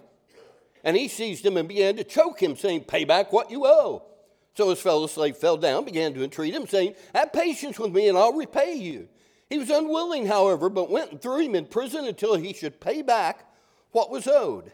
and 0.85 0.97
he 0.97 1.09
seized 1.09 1.45
him 1.45 1.57
and 1.57 1.69
began 1.69 1.97
to 1.97 2.05
choke 2.05 2.41
him, 2.41 2.57
saying, 2.57 2.85
Pay 2.85 3.05
back 3.05 3.33
what 3.33 3.51
you 3.51 3.67
owe. 3.67 4.05
So 4.55 4.71
his 4.71 4.81
fellow 4.81 5.07
slave 5.07 5.37
fell 5.37 5.57
down, 5.57 5.85
began 5.85 6.15
to 6.15 6.23
entreat 6.23 6.55
him, 6.55 6.67
saying, 6.67 6.95
Have 7.15 7.33
patience 7.33 7.79
with 7.79 7.93
me, 7.93 8.09
and 8.09 8.17
I'll 8.17 8.35
repay 8.35 8.75
you. 8.75 9.09
He 9.51 9.59
was 9.59 9.71
unwilling, 9.71 10.27
however, 10.27 10.69
but 10.69 10.91
went 10.91 11.11
and 11.11 11.21
threw 11.21 11.41
him 11.41 11.55
in 11.55 11.67
prison 11.67 12.07
until 12.07 12.37
he 12.37 12.53
should 12.53 12.81
pay 12.81 13.03
back 13.03 13.47
what 13.91 14.11
was 14.11 14.29
owed. 14.29 14.71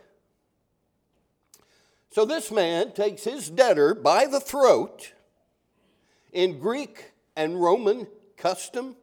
So 2.11 2.25
this 2.25 2.51
man 2.51 2.93
takes 2.93 3.25
his 3.25 3.51
debtor 3.51 3.95
by 3.95 4.27
the 4.27 4.41
throat. 4.41 5.13
In 6.33 6.59
Greek 6.59 7.13
and 7.37 7.61
Roman 7.61 8.07
custom, 8.39 8.97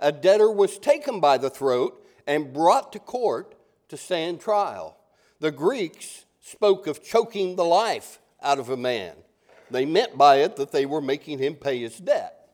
a 0.00 0.10
debtor 0.10 0.50
was 0.50 0.78
taken 0.78 1.20
by 1.20 1.38
the 1.38 1.50
throat 1.50 2.04
and 2.26 2.52
brought 2.52 2.92
to 2.92 2.98
court 2.98 3.54
to 3.88 3.96
stand 3.96 4.40
trial. 4.40 4.98
The 5.40 5.50
Greeks 5.50 6.24
spoke 6.40 6.86
of 6.86 7.02
choking 7.02 7.56
the 7.56 7.64
life 7.64 8.18
out 8.42 8.58
of 8.58 8.70
a 8.70 8.76
man. 8.76 9.14
They 9.70 9.86
meant 9.86 10.18
by 10.18 10.36
it 10.36 10.56
that 10.56 10.72
they 10.72 10.86
were 10.86 11.00
making 11.00 11.38
him 11.38 11.54
pay 11.54 11.80
his 11.80 11.98
debt. 11.98 12.48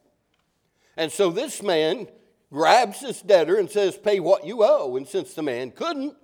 And 0.97 1.11
so 1.11 1.31
this 1.31 1.63
man 1.63 2.09
grabs 2.53 3.01
this 3.01 3.23
debtor 3.23 3.59
and 3.59 3.71
says, 3.71 3.97
Pay 3.97 4.21
what 4.21 4.47
you 4.47 4.63
owe. 4.63 4.97
And 4.97 5.07
since 5.07 5.35
the 5.35 5.43
man 5.43 5.71
couldn't, 5.71 6.15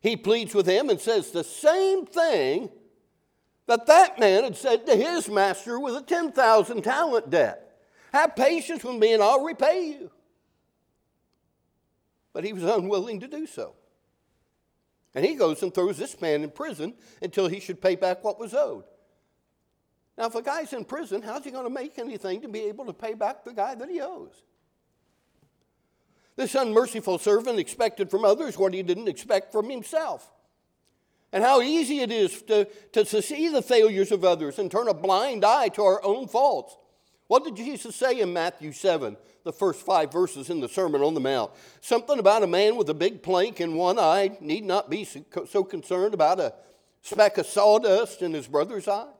he 0.00 0.16
pleads 0.16 0.54
with 0.54 0.66
him 0.66 0.90
and 0.90 1.00
says 1.00 1.30
the 1.30 1.44
same 1.44 2.06
thing 2.06 2.70
that 3.66 3.86
that 3.86 4.18
man 4.18 4.44
had 4.44 4.56
said 4.56 4.86
to 4.86 4.96
his 4.96 5.28
master 5.28 5.78
with 5.78 5.96
a 5.96 6.02
10,000 6.02 6.82
talent 6.82 7.30
debt. 7.30 7.67
Have 8.18 8.34
patience 8.34 8.82
with 8.82 8.96
me 8.96 9.12
and 9.12 9.22
I'll 9.22 9.44
repay 9.44 9.90
you. 9.90 10.10
But 12.32 12.42
he 12.42 12.52
was 12.52 12.64
unwilling 12.64 13.20
to 13.20 13.28
do 13.28 13.46
so. 13.46 13.74
And 15.14 15.24
he 15.24 15.36
goes 15.36 15.62
and 15.62 15.72
throws 15.72 15.98
this 15.98 16.20
man 16.20 16.42
in 16.42 16.50
prison 16.50 16.94
until 17.22 17.46
he 17.46 17.60
should 17.60 17.80
pay 17.80 17.94
back 17.94 18.24
what 18.24 18.40
was 18.40 18.54
owed. 18.54 18.82
Now, 20.16 20.26
if 20.26 20.34
a 20.34 20.42
guy's 20.42 20.72
in 20.72 20.84
prison, 20.84 21.22
how's 21.22 21.44
he 21.44 21.52
going 21.52 21.62
to 21.64 21.70
make 21.70 21.96
anything 21.96 22.40
to 22.40 22.48
be 22.48 22.62
able 22.62 22.86
to 22.86 22.92
pay 22.92 23.14
back 23.14 23.44
the 23.44 23.52
guy 23.52 23.76
that 23.76 23.88
he 23.88 24.00
owes? 24.00 24.42
This 26.34 26.56
unmerciful 26.56 27.18
servant 27.18 27.60
expected 27.60 28.10
from 28.10 28.24
others 28.24 28.58
what 28.58 28.74
he 28.74 28.82
didn't 28.82 29.06
expect 29.06 29.52
from 29.52 29.70
himself. 29.70 30.28
And 31.32 31.44
how 31.44 31.60
easy 31.60 32.00
it 32.00 32.10
is 32.10 32.42
to, 32.42 32.64
to 32.94 33.04
see 33.22 33.48
the 33.48 33.62
failures 33.62 34.10
of 34.10 34.24
others 34.24 34.58
and 34.58 34.72
turn 34.72 34.88
a 34.88 34.94
blind 34.94 35.44
eye 35.44 35.68
to 35.68 35.82
our 35.84 36.04
own 36.04 36.26
faults. 36.26 36.76
What 37.28 37.44
did 37.44 37.56
Jesus 37.56 37.94
say 37.94 38.20
in 38.20 38.32
Matthew 38.32 38.72
7, 38.72 39.16
the 39.44 39.52
first 39.52 39.82
five 39.82 40.10
verses 40.10 40.48
in 40.48 40.60
the 40.60 40.68
Sermon 40.68 41.02
on 41.02 41.12
the 41.12 41.20
Mount? 41.20 41.52
Something 41.82 42.18
about 42.18 42.42
a 42.42 42.46
man 42.46 42.76
with 42.76 42.88
a 42.88 42.94
big 42.94 43.22
plank 43.22 43.60
in 43.60 43.74
one 43.74 43.98
eye 43.98 44.36
need 44.40 44.64
not 44.64 44.90
be 44.90 45.04
so 45.04 45.62
concerned 45.62 46.14
about 46.14 46.40
a 46.40 46.54
speck 47.02 47.36
of 47.36 47.46
sawdust 47.46 48.22
in 48.22 48.32
his 48.32 48.48
brother's 48.48 48.88
eye. 48.88 49.12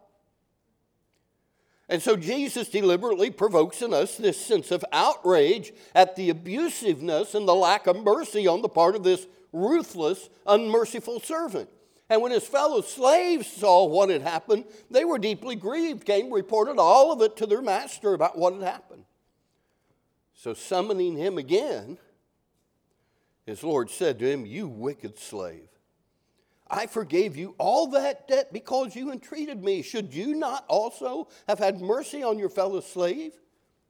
And 1.91 2.03
so 2.03 2.17
Jesus 2.17 2.69
deliberately 2.69 3.31
provokes 3.31 3.83
in 3.83 3.95
us 3.95 4.17
this 4.17 4.39
sense 4.39 4.71
of 4.71 4.85
outrage 4.93 5.73
at 5.95 6.17
the 6.17 6.33
abusiveness 6.33 7.35
and 7.35 7.47
the 7.47 7.55
lack 7.55 7.87
of 7.87 8.03
mercy 8.03 8.47
on 8.47 8.63
the 8.63 8.69
part 8.69 8.97
of 8.97 9.05
this 9.05 9.27
ruthless, 9.53 10.29
unmerciful 10.47 11.21
servant. 11.21 11.69
And 12.11 12.23
when 12.23 12.33
his 12.33 12.47
fellow 12.47 12.81
slaves 12.81 13.47
saw 13.47 13.85
what 13.85 14.09
had 14.09 14.23
happened, 14.23 14.65
they 14.91 15.05
were 15.05 15.19
deeply 15.19 15.57
grieved, 15.57 16.07
came, 16.07 16.33
reported 16.33 16.79
all 16.79 17.13
of 17.13 17.21
it 17.21 17.37
to 17.37 17.47
their 17.47 17.61
master 17.61 18.15
about 18.15 18.39
what 18.39 18.55
had 18.55 18.63
happened. 18.63 19.05
So, 20.35 20.55
summoning 20.55 21.17
him 21.17 21.37
again, 21.37 21.99
his 23.45 23.63
Lord 23.63 23.91
said 23.91 24.19
to 24.21 24.31
him, 24.31 24.47
You 24.47 24.69
wicked 24.69 25.19
slave, 25.19 25.69
I 26.71 26.87
forgave 26.87 27.37
you 27.37 27.55
all 27.59 27.89
that 27.89 28.29
debt 28.29 28.53
because 28.53 28.95
you 28.95 29.11
entreated 29.11 29.63
me. 29.63 29.83
Should 29.83 30.13
you 30.15 30.35
not 30.35 30.65
also 30.69 31.29
have 31.47 31.59
had 31.59 31.81
mercy 31.81 32.23
on 32.23 32.39
your 32.39 32.51
fellow 32.51 32.81
slave, 32.81 33.33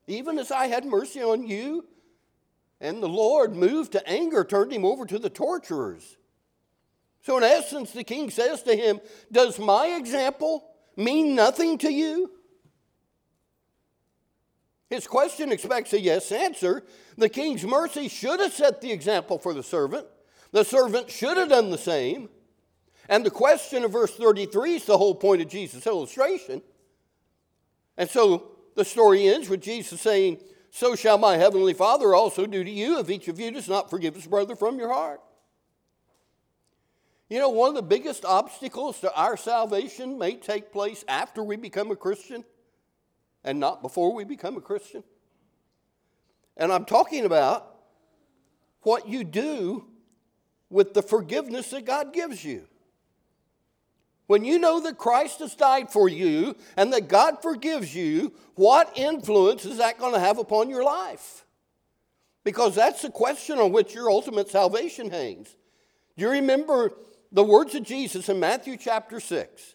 even 0.07 0.38
as 0.38 0.50
I 0.50 0.66
had 0.66 0.85
mercy 0.85 1.22
on 1.22 1.46
you? 1.46 1.87
And 2.81 3.02
the 3.02 3.09
Lord, 3.09 3.57
moved 3.57 3.92
to 3.92 4.09
anger, 4.09 4.44
turned 4.44 4.72
him 4.72 4.85
over 4.85 5.04
to 5.07 5.18
the 5.18 5.31
torturers. 5.31 6.17
So, 7.29 7.37
in 7.37 7.45
essence, 7.45 7.91
the 7.91 8.05
king 8.05 8.31
says 8.31 8.62
to 8.62 8.75
him, 8.75 9.01
Does 9.31 9.59
my 9.59 9.88
example 9.88 10.64
mean 10.97 11.35
nothing 11.35 11.77
to 11.77 11.93
you? 11.93 12.31
His 14.88 15.07
question 15.07 15.53
expects 15.53 15.93
a 15.93 16.01
yes 16.01 16.33
answer. 16.33 16.85
The 17.19 17.29
king's 17.29 17.67
mercy 17.67 18.09
should 18.09 18.41
have 18.41 18.55
set 18.55 18.81
the 18.81 18.91
example 18.91 19.38
for 19.38 19.53
the 19.53 19.62
servant. 19.62 20.07
The 20.53 20.64
servant 20.64 21.11
should 21.11 21.37
have 21.37 21.51
done 21.51 21.69
the 21.69 21.77
same. 21.77 22.31
And 23.11 23.27
the 23.27 23.31
question 23.31 23.85
of 23.85 23.93
verse 23.93 24.17
33 24.17 24.77
is 24.77 24.87
the 24.87 24.97
whole 24.97 25.14
point 25.14 25.43
of 25.43 25.49
Jesus' 25.49 25.87
illustration. 25.87 26.62
And 27.99 28.09
so 28.09 28.53
the 28.75 28.87
story 28.87 29.29
ends 29.29 29.51
with 29.51 29.61
Jesus 29.61 30.01
saying, 30.01 30.38
So 30.71 30.97
shall 30.97 31.19
my 31.19 31.37
heavenly 31.37 31.75
Father 31.75 32.14
also 32.14 32.47
do 32.47 32.64
to 32.64 32.71
you 32.71 33.01
if 33.01 33.11
each 33.11 33.29
of 33.29 33.38
you 33.38 33.51
does 33.51 33.69
not 33.69 33.91
forgive 33.91 34.14
his 34.14 34.27
brother 34.27 34.57
from 34.57 34.79
your 34.79 34.95
heart. 34.95 35.21
You 37.29 37.38
know, 37.38 37.51
one 37.51 37.69
of 37.69 37.75
the 37.75 37.83
biggest 37.83 38.25
obstacles 38.25 39.01
to 39.01 39.14
our 39.14 39.37
salvation 39.37 40.19
may 40.19 40.37
take 40.37 40.73
place 40.73 41.05
after 41.09 41.43
we 41.43 41.57
become 41.57 41.91
a 41.91 41.97
Christian 41.97 42.45
and 43.45 43.61
not 43.61 43.83
before 43.83 44.14
we 44.14 44.25
become 44.25 44.57
a 44.57 44.62
Christian. 44.62 45.05
And 46.57 46.73
I'm 46.73 46.87
talking 46.87 47.27
about 47.27 47.77
what 48.83 49.09
you 49.09 49.25
do 49.25 49.85
with 50.71 50.95
the 50.95 51.03
forgiveness 51.03 51.71
that 51.71 51.85
God 51.85 52.14
gives 52.14 52.45
you. 52.45 52.67
When 54.27 54.45
you 54.45 54.59
know 54.59 54.81
that 54.81 54.99
Christ 54.99 55.38
has 55.38 55.55
died 55.55 55.91
for 55.91 56.09
you 56.09 56.55
and 56.77 56.93
that 56.93 57.09
God 57.09 57.41
forgives 57.41 57.95
you, 57.95 58.33
what 58.55 58.93
influence 58.97 59.64
is 59.64 59.79
that 59.79 59.99
going 59.99 60.12
to 60.12 60.21
have 60.21 60.38
upon 60.38 60.69
your 60.69 60.85
life? 60.85 61.47
Because 62.45 62.75
that's 62.75 63.03
the 63.03 63.11
question 63.11 63.59
on 63.59 63.73
which 63.73 63.95
your 63.95 64.11
ultimate 64.11 64.49
salvation 64.49 65.11
hangs. 65.11 65.55
Do 66.17 66.25
you 66.25 66.31
remember 66.31 66.93
the 67.33 67.45
words 67.45 67.75
of 67.75 67.83
Jesus 67.83 68.29
in 68.29 68.41
Matthew 68.41 68.77
chapter 68.77 69.21
6? 69.21 69.75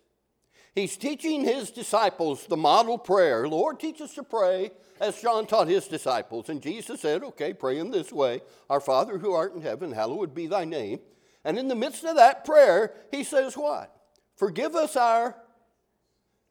He's 0.75 0.97
teaching 0.97 1.43
his 1.43 1.69
disciples 1.69 2.47
the 2.47 2.57
model 2.57 2.97
prayer. 2.97 3.47
Lord, 3.47 3.79
teach 3.79 4.01
us 4.01 4.15
to 4.15 4.23
pray 4.23 4.71
as 4.99 5.21
John 5.21 5.45
taught 5.45 5.67
his 5.67 5.87
disciples. 5.87 6.49
And 6.49 6.61
Jesus 6.61 7.01
said, 7.01 7.23
Okay, 7.23 7.53
pray 7.53 7.77
in 7.77 7.91
this 7.91 8.11
way 8.11 8.41
Our 8.69 8.79
Father 8.79 9.19
who 9.19 9.33
art 9.33 9.53
in 9.53 9.61
heaven, 9.61 9.91
hallowed 9.91 10.33
be 10.33 10.47
thy 10.47 10.65
name. 10.65 10.99
And 11.45 11.59
in 11.59 11.67
the 11.67 11.75
midst 11.75 12.03
of 12.05 12.15
that 12.15 12.45
prayer, 12.45 12.93
he 13.11 13.23
says, 13.23 13.55
What? 13.55 13.95
Forgive 14.35 14.75
us 14.75 14.95
our 14.95 15.35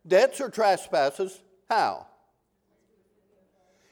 debts 0.07 0.41
or 0.41 0.51
trespasses. 0.51 1.41
How? 1.69 2.07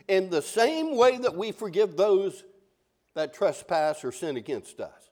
In 0.06 0.30
the 0.30 0.42
same 0.42 0.96
way 0.96 1.18
that 1.18 1.36
we 1.36 1.50
forgive 1.50 1.96
those 1.96 2.44
that 3.14 3.34
trespass 3.34 4.04
or 4.04 4.12
sin 4.12 4.36
against 4.36 4.80
us. 4.80 5.09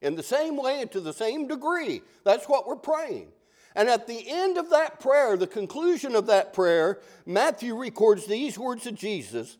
In 0.00 0.14
the 0.14 0.22
same 0.22 0.56
way 0.56 0.80
and 0.80 0.90
to 0.92 1.00
the 1.00 1.12
same 1.12 1.48
degree. 1.48 2.02
That's 2.24 2.48
what 2.48 2.66
we're 2.66 2.76
praying. 2.76 3.28
And 3.74 3.88
at 3.88 4.06
the 4.06 4.24
end 4.28 4.58
of 4.58 4.70
that 4.70 5.00
prayer, 5.00 5.36
the 5.36 5.46
conclusion 5.46 6.14
of 6.16 6.26
that 6.26 6.52
prayer, 6.52 7.00
Matthew 7.26 7.76
records 7.76 8.26
these 8.26 8.58
words 8.58 8.86
of 8.86 8.94
Jesus, 8.94 9.56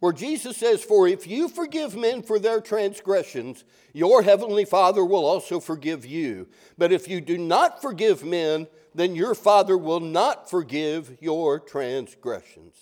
where 0.00 0.12
Jesus 0.12 0.56
says, 0.56 0.82
For 0.82 1.06
if 1.06 1.26
you 1.26 1.48
forgive 1.48 1.96
men 1.96 2.22
for 2.22 2.38
their 2.38 2.60
transgressions, 2.60 3.64
your 3.92 4.22
heavenly 4.22 4.64
Father 4.64 5.04
will 5.04 5.24
also 5.24 5.60
forgive 5.60 6.04
you. 6.04 6.48
But 6.76 6.92
if 6.92 7.08
you 7.08 7.20
do 7.20 7.38
not 7.38 7.80
forgive 7.80 8.24
men, 8.24 8.66
then 8.94 9.14
your 9.14 9.34
Father 9.34 9.78
will 9.78 10.00
not 10.00 10.50
forgive 10.50 11.16
your 11.20 11.60
transgressions. 11.60 12.74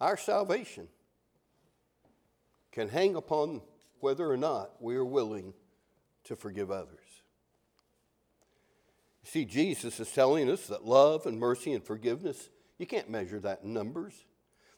Our 0.00 0.16
salvation 0.16 0.88
can 2.72 2.88
hang 2.88 3.16
upon 3.16 3.62
whether 4.00 4.30
or 4.30 4.36
not 4.36 4.70
we 4.80 4.96
are 4.96 5.04
willing 5.04 5.54
to 6.24 6.36
forgive 6.36 6.70
others. 6.70 6.98
See, 9.24 9.44
Jesus 9.44 10.00
is 10.00 10.10
telling 10.10 10.50
us 10.50 10.66
that 10.68 10.86
love 10.86 11.26
and 11.26 11.38
mercy 11.38 11.72
and 11.72 11.84
forgiveness, 11.84 12.48
you 12.78 12.86
can't 12.86 13.10
measure 13.10 13.38
that 13.40 13.60
in 13.62 13.74
numbers. 13.74 14.14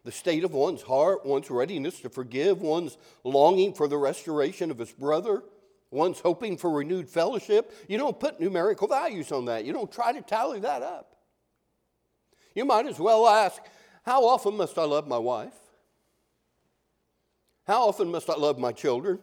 The 0.05 0.13
state 0.13 0.45
of 0.45 0.53
one's 0.53 0.83
heart, 0.83 1.27
one's 1.27 1.51
readiness 1.51 2.01
to 2.01 2.09
forgive, 2.09 2.63
one's 2.63 2.97
longing 3.23 3.75
for 3.75 3.87
the 3.87 3.99
restoration 3.99 4.71
of 4.71 4.79
his 4.79 4.91
brother, 4.93 5.43
one's 5.91 6.21
hoping 6.21 6.57
for 6.57 6.71
renewed 6.71 7.09
fellowship. 7.09 7.73
You 7.87 7.99
don't 7.99 8.19
put 8.19 8.41
numerical 8.41 8.89
values 8.89 9.31
on 9.31 9.45
that. 9.45 9.65
You 9.65 9.73
don't 9.73 9.93
try 9.93 10.13
to 10.13 10.23
tally 10.23 10.61
that 10.61 10.83
up. 10.83 11.17
You 12.55 12.65
might 12.65 12.87
as 12.87 12.99
well 12.99 13.29
ask, 13.29 13.63
How 14.05 14.25
often 14.25 14.57
must 14.57 14.79
I 14.79 14.85
love 14.85 15.07
my 15.07 15.19
wife? 15.19 15.55
How 17.71 17.87
often 17.87 18.11
must 18.11 18.29
I 18.29 18.35
love 18.35 18.59
my 18.59 18.73
children? 18.73 19.21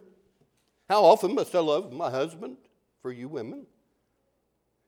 How 0.88 1.04
often 1.04 1.34
must 1.34 1.54
I 1.54 1.58
love 1.58 1.92
my 1.92 2.08
husband? 2.08 2.56
For 3.02 3.12
you 3.12 3.28
women. 3.28 3.66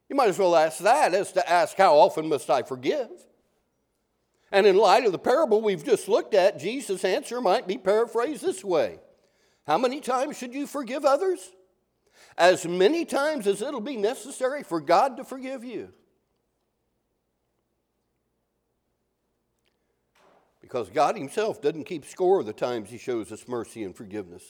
You 0.09 0.17
might 0.17 0.31
as 0.31 0.39
well 0.39 0.57
ask 0.57 0.79
that 0.79 1.13
as 1.13 1.31
to 1.33 1.47
ask, 1.47 1.77
How 1.77 1.95
often 1.95 2.27
must 2.27 2.49
I 2.49 2.63
forgive? 2.63 3.11
And 4.51 4.67
in 4.67 4.79
light 4.79 5.05
of 5.05 5.13
the 5.13 5.19
parable 5.19 5.61
we've 5.61 5.85
just 5.85 6.09
looked 6.09 6.33
at, 6.33 6.59
Jesus' 6.59 7.05
answer 7.05 7.43
might 7.43 7.69
be 7.69 7.77
paraphrased 7.77 8.43
this 8.43 8.65
way 8.65 8.99
How 9.67 9.77
many 9.77 10.01
times 10.01 10.39
should 10.39 10.55
you 10.55 10.67
forgive 10.67 11.05
others? 11.05 11.53
As 12.39 12.65
many 12.65 13.05
times 13.05 13.47
as 13.47 13.61
it'll 13.61 13.83
be 13.83 13.99
necessary 13.99 14.63
for 14.63 14.81
God 14.81 15.19
to 15.19 15.25
forgive 15.25 15.65
you. 15.65 15.93
Because 20.71 20.89
God 20.89 21.17
Himself 21.17 21.61
doesn't 21.61 21.83
keep 21.83 22.05
score 22.05 22.39
of 22.39 22.47
the 22.47 22.53
times 22.53 22.91
He 22.91 22.99
shows 22.99 23.33
us 23.33 23.49
mercy 23.49 23.83
and 23.83 23.95
forgiveness. 23.95 24.45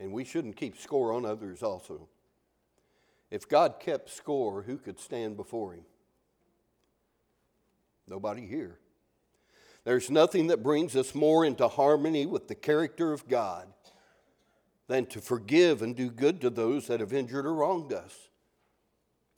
And 0.00 0.12
we 0.12 0.24
shouldn't 0.24 0.56
keep 0.56 0.76
score 0.76 1.12
on 1.12 1.24
others 1.24 1.62
also. 1.62 2.08
If 3.30 3.48
God 3.48 3.76
kept 3.78 4.10
score, 4.10 4.62
who 4.62 4.76
could 4.76 4.98
stand 4.98 5.36
before 5.36 5.74
him? 5.74 5.84
Nobody 8.08 8.44
here. 8.44 8.78
There's 9.84 10.10
nothing 10.10 10.48
that 10.48 10.64
brings 10.64 10.96
us 10.96 11.14
more 11.14 11.44
into 11.44 11.68
harmony 11.68 12.26
with 12.26 12.48
the 12.48 12.54
character 12.56 13.12
of 13.12 13.28
God 13.28 13.68
than 14.88 15.06
to 15.06 15.20
forgive 15.20 15.80
and 15.80 15.94
do 15.94 16.10
good 16.10 16.40
to 16.40 16.50
those 16.50 16.88
that 16.88 16.98
have 16.98 17.12
injured 17.12 17.46
or 17.46 17.54
wronged 17.54 17.92
us. 17.92 18.14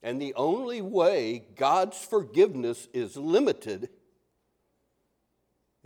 And 0.03 0.21
the 0.21 0.35
only 0.35 0.81
way 0.81 1.45
God's 1.55 1.99
forgiveness 1.99 2.88
is 2.95 3.17
limited 3.17 3.91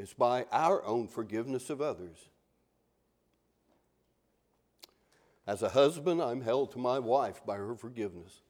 is 0.03 0.13
by 0.13 0.45
our 0.51 0.85
own 0.85 1.07
forgiveness 1.07 1.71
of 1.71 1.81
others. 1.81 2.19
As 5.47 5.63
a 5.63 5.69
husband, 5.69 6.21
I'm 6.21 6.41
held 6.41 6.73
to 6.73 6.79
my 6.79 6.99
wife 6.99 7.41
by 7.47 7.57
her 7.57 7.77
forgiveness. 7.77 8.43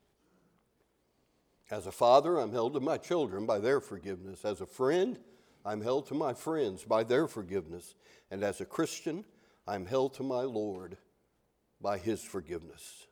As 1.70 1.86
a 1.86 1.92
father, 1.92 2.38
I'm 2.38 2.52
held 2.52 2.72
to 2.72 2.80
my 2.80 2.96
children 2.96 3.44
by 3.44 3.58
their 3.58 3.80
forgiveness. 3.80 4.46
As 4.46 4.62
a 4.62 4.66
friend, 4.66 5.18
I'm 5.62 5.82
held 5.82 6.06
to 6.06 6.14
my 6.14 6.32
friends 6.32 6.84
by 6.84 7.04
their 7.04 7.28
forgiveness. 7.28 7.94
And 8.30 8.42
as 8.42 8.62
a 8.62 8.66
Christian, 8.66 9.22
I'm 9.66 9.84
held 9.84 10.14
to 10.14 10.22
my 10.22 10.42
Lord 10.42 10.96
by 11.82 11.98
his 11.98 12.22
forgiveness. 12.22 13.06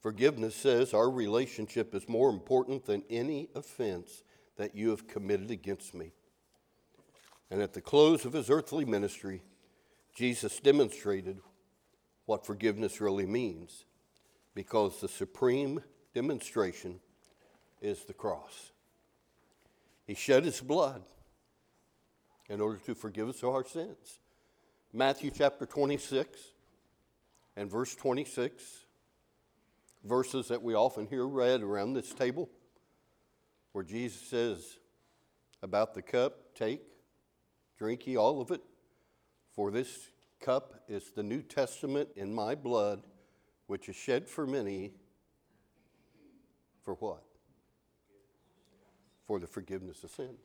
Forgiveness 0.00 0.54
says 0.54 0.92
our 0.92 1.10
relationship 1.10 1.94
is 1.94 2.06
more 2.06 2.28
important 2.28 2.84
than 2.84 3.02
any 3.08 3.48
offense 3.54 4.22
that 4.56 4.74
you 4.74 4.90
have 4.90 5.06
committed 5.06 5.50
against 5.50 5.94
me. 5.94 6.12
And 7.50 7.62
at 7.62 7.72
the 7.72 7.80
close 7.80 8.24
of 8.24 8.32
his 8.32 8.50
earthly 8.50 8.84
ministry, 8.84 9.42
Jesus 10.14 10.58
demonstrated 10.60 11.38
what 12.24 12.44
forgiveness 12.44 13.00
really 13.00 13.26
means 13.26 13.84
because 14.54 15.00
the 15.00 15.08
supreme 15.08 15.80
demonstration 16.14 16.98
is 17.80 18.04
the 18.04 18.14
cross. 18.14 18.72
He 20.06 20.14
shed 20.14 20.44
his 20.44 20.60
blood 20.60 21.02
in 22.48 22.60
order 22.60 22.78
to 22.86 22.94
forgive 22.94 23.28
us 23.28 23.42
of 23.42 23.50
our 23.50 23.64
sins. 23.64 24.18
Matthew 24.92 25.30
chapter 25.30 25.66
26 25.66 26.40
and 27.56 27.70
verse 27.70 27.94
26, 27.94 28.62
verses 30.04 30.48
that 30.48 30.62
we 30.62 30.74
often 30.74 31.06
hear 31.06 31.26
read 31.26 31.62
around 31.62 31.92
this 31.92 32.12
table, 32.12 32.48
where 33.72 33.84
Jesus 33.84 34.20
says 34.20 34.78
about 35.62 35.94
the 35.94 36.02
cup, 36.02 36.54
take, 36.54 36.82
drink 37.78 38.06
ye 38.06 38.16
all 38.16 38.40
of 38.40 38.50
it, 38.50 38.62
for 39.54 39.70
this 39.70 40.10
cup 40.40 40.84
is 40.88 41.10
the 41.14 41.22
New 41.22 41.42
Testament 41.42 42.08
in 42.16 42.34
my 42.34 42.54
blood, 42.54 43.02
which 43.66 43.88
is 43.88 43.96
shed 43.96 44.28
for 44.28 44.46
many. 44.46 44.92
For 46.82 46.94
what? 46.94 47.24
For 49.26 49.38
the 49.38 49.46
forgiveness 49.46 50.04
of 50.04 50.10
sins. 50.10 50.38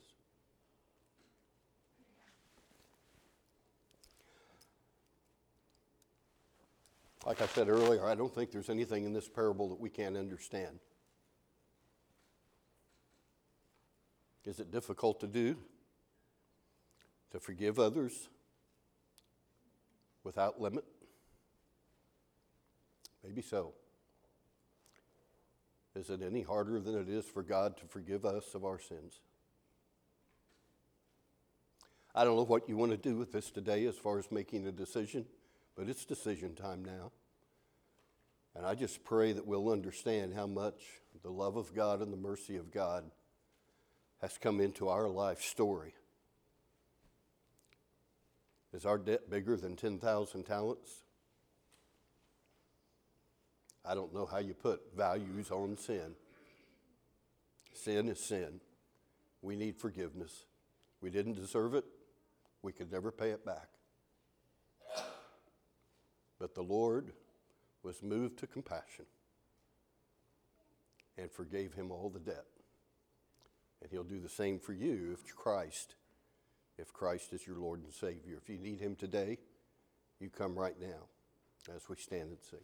Like 7.26 7.42
I 7.42 7.46
said 7.46 7.70
earlier, 7.70 8.04
I 8.06 8.16
don't 8.16 8.34
think 8.34 8.52
there's 8.52 8.70
anything 8.70 9.06
in 9.06 9.14
this 9.14 9.30
parable 9.30 9.70
that 9.70 9.80
we 9.80 9.90
can't 9.90 10.18
understand. 10.18 10.80
Is 14.44 14.60
it 14.60 14.72
difficult 14.72 15.20
to 15.20 15.28
do? 15.28 15.56
To 17.32 17.40
forgive 17.40 17.80
others? 17.80 18.30
without 20.24 20.62
limit? 20.62 20.84
Maybe 23.24 23.42
so. 23.42 23.74
Is 25.96 26.10
it 26.10 26.22
any 26.22 26.42
harder 26.42 26.80
than 26.80 26.96
it 26.96 27.10
is 27.10 27.26
for 27.26 27.44
God 27.44 27.78
to 27.78 27.86
forgive 27.86 28.26
us 28.26 28.56
of 28.56 28.64
our 28.64 28.80
sins? 28.80 29.20
I 32.16 32.24
don't 32.24 32.36
know 32.36 32.46
what 32.46 32.68
you 32.68 32.78
want 32.78 32.92
to 32.92 32.98
do 32.98 33.18
with 33.18 33.32
this 33.32 33.52
today 33.52 33.86
as 33.86 33.96
far 33.96 34.20
as 34.20 34.32
making 34.32 34.68
a 34.68 34.72
decision, 34.72 35.26
but 35.76 35.88
it's 35.88 36.06
decision 36.06 36.56
time 36.56 36.84
now. 36.84 37.12
And 38.56 38.66
I 38.66 38.76
just 38.76 39.04
pray 39.04 39.32
that 39.32 39.46
we'll 39.46 39.70
understand 39.70 40.34
how 40.34 40.48
much 40.48 40.82
the 41.24 41.30
love 41.30 41.56
of 41.56 41.74
God 41.74 42.02
and 42.02 42.12
the 42.12 42.18
mercy 42.18 42.58
of 42.58 42.72
God 42.72 43.06
has 44.22 44.38
come 44.38 44.60
into 44.60 44.90
our 44.90 45.08
life 45.08 45.42
story 45.42 45.94
is 48.74 48.86
our 48.86 48.98
debt 48.98 49.30
bigger 49.30 49.58
than 49.58 49.76
10,000 49.76 50.44
talents? 50.44 51.04
I 53.84 53.96
don't 53.96 54.14
know 54.14 54.26
how 54.26 54.38
you 54.38 54.54
put 54.54 54.82
values 54.96 55.52
on 55.52 55.78
sin. 55.78 56.16
Sin 57.74 58.10
is 58.10 58.20
sin. 58.20 58.62
We 59.42 59.56
need 59.56 59.78
forgiveness. 59.78 60.46
We 61.02 61.10
didn't 61.10 61.34
deserve 61.34 61.74
it. 61.74 61.86
We 62.62 62.72
could 62.72 62.92
never 62.92 63.12
pay 63.12 63.32
it 63.32 63.46
back. 63.46 63.70
But 66.40 66.54
the 66.56 66.62
Lord 66.62 67.12
was 67.84 68.04
moved 68.04 68.38
to 68.40 68.48
compassion 68.48 69.06
and 71.18 71.32
forgave 71.32 71.74
him 71.74 71.92
all 71.92 72.10
the 72.10 72.20
debt. 72.20 72.46
And 73.82 73.92
he'll 73.92 74.04
do 74.04 74.20
the 74.20 74.30
same 74.30 74.60
for 74.60 74.74
you 74.74 75.12
if 75.14 75.36
Christ, 75.36 75.96
if 76.82 76.92
Christ 76.92 77.32
is 77.32 77.46
your 77.46 77.58
Lord 77.58 77.82
and 77.84 77.94
Savior. 77.94 78.38
If 78.42 78.50
you 78.50 78.58
need 78.58 78.80
him 78.80 78.96
today, 78.96 79.38
you 80.20 80.30
come 80.30 80.58
right 80.58 80.76
now 80.80 81.76
as 81.76 81.88
we 81.88 81.96
stand 81.96 82.30
and 82.30 82.40
sing. 82.50 82.60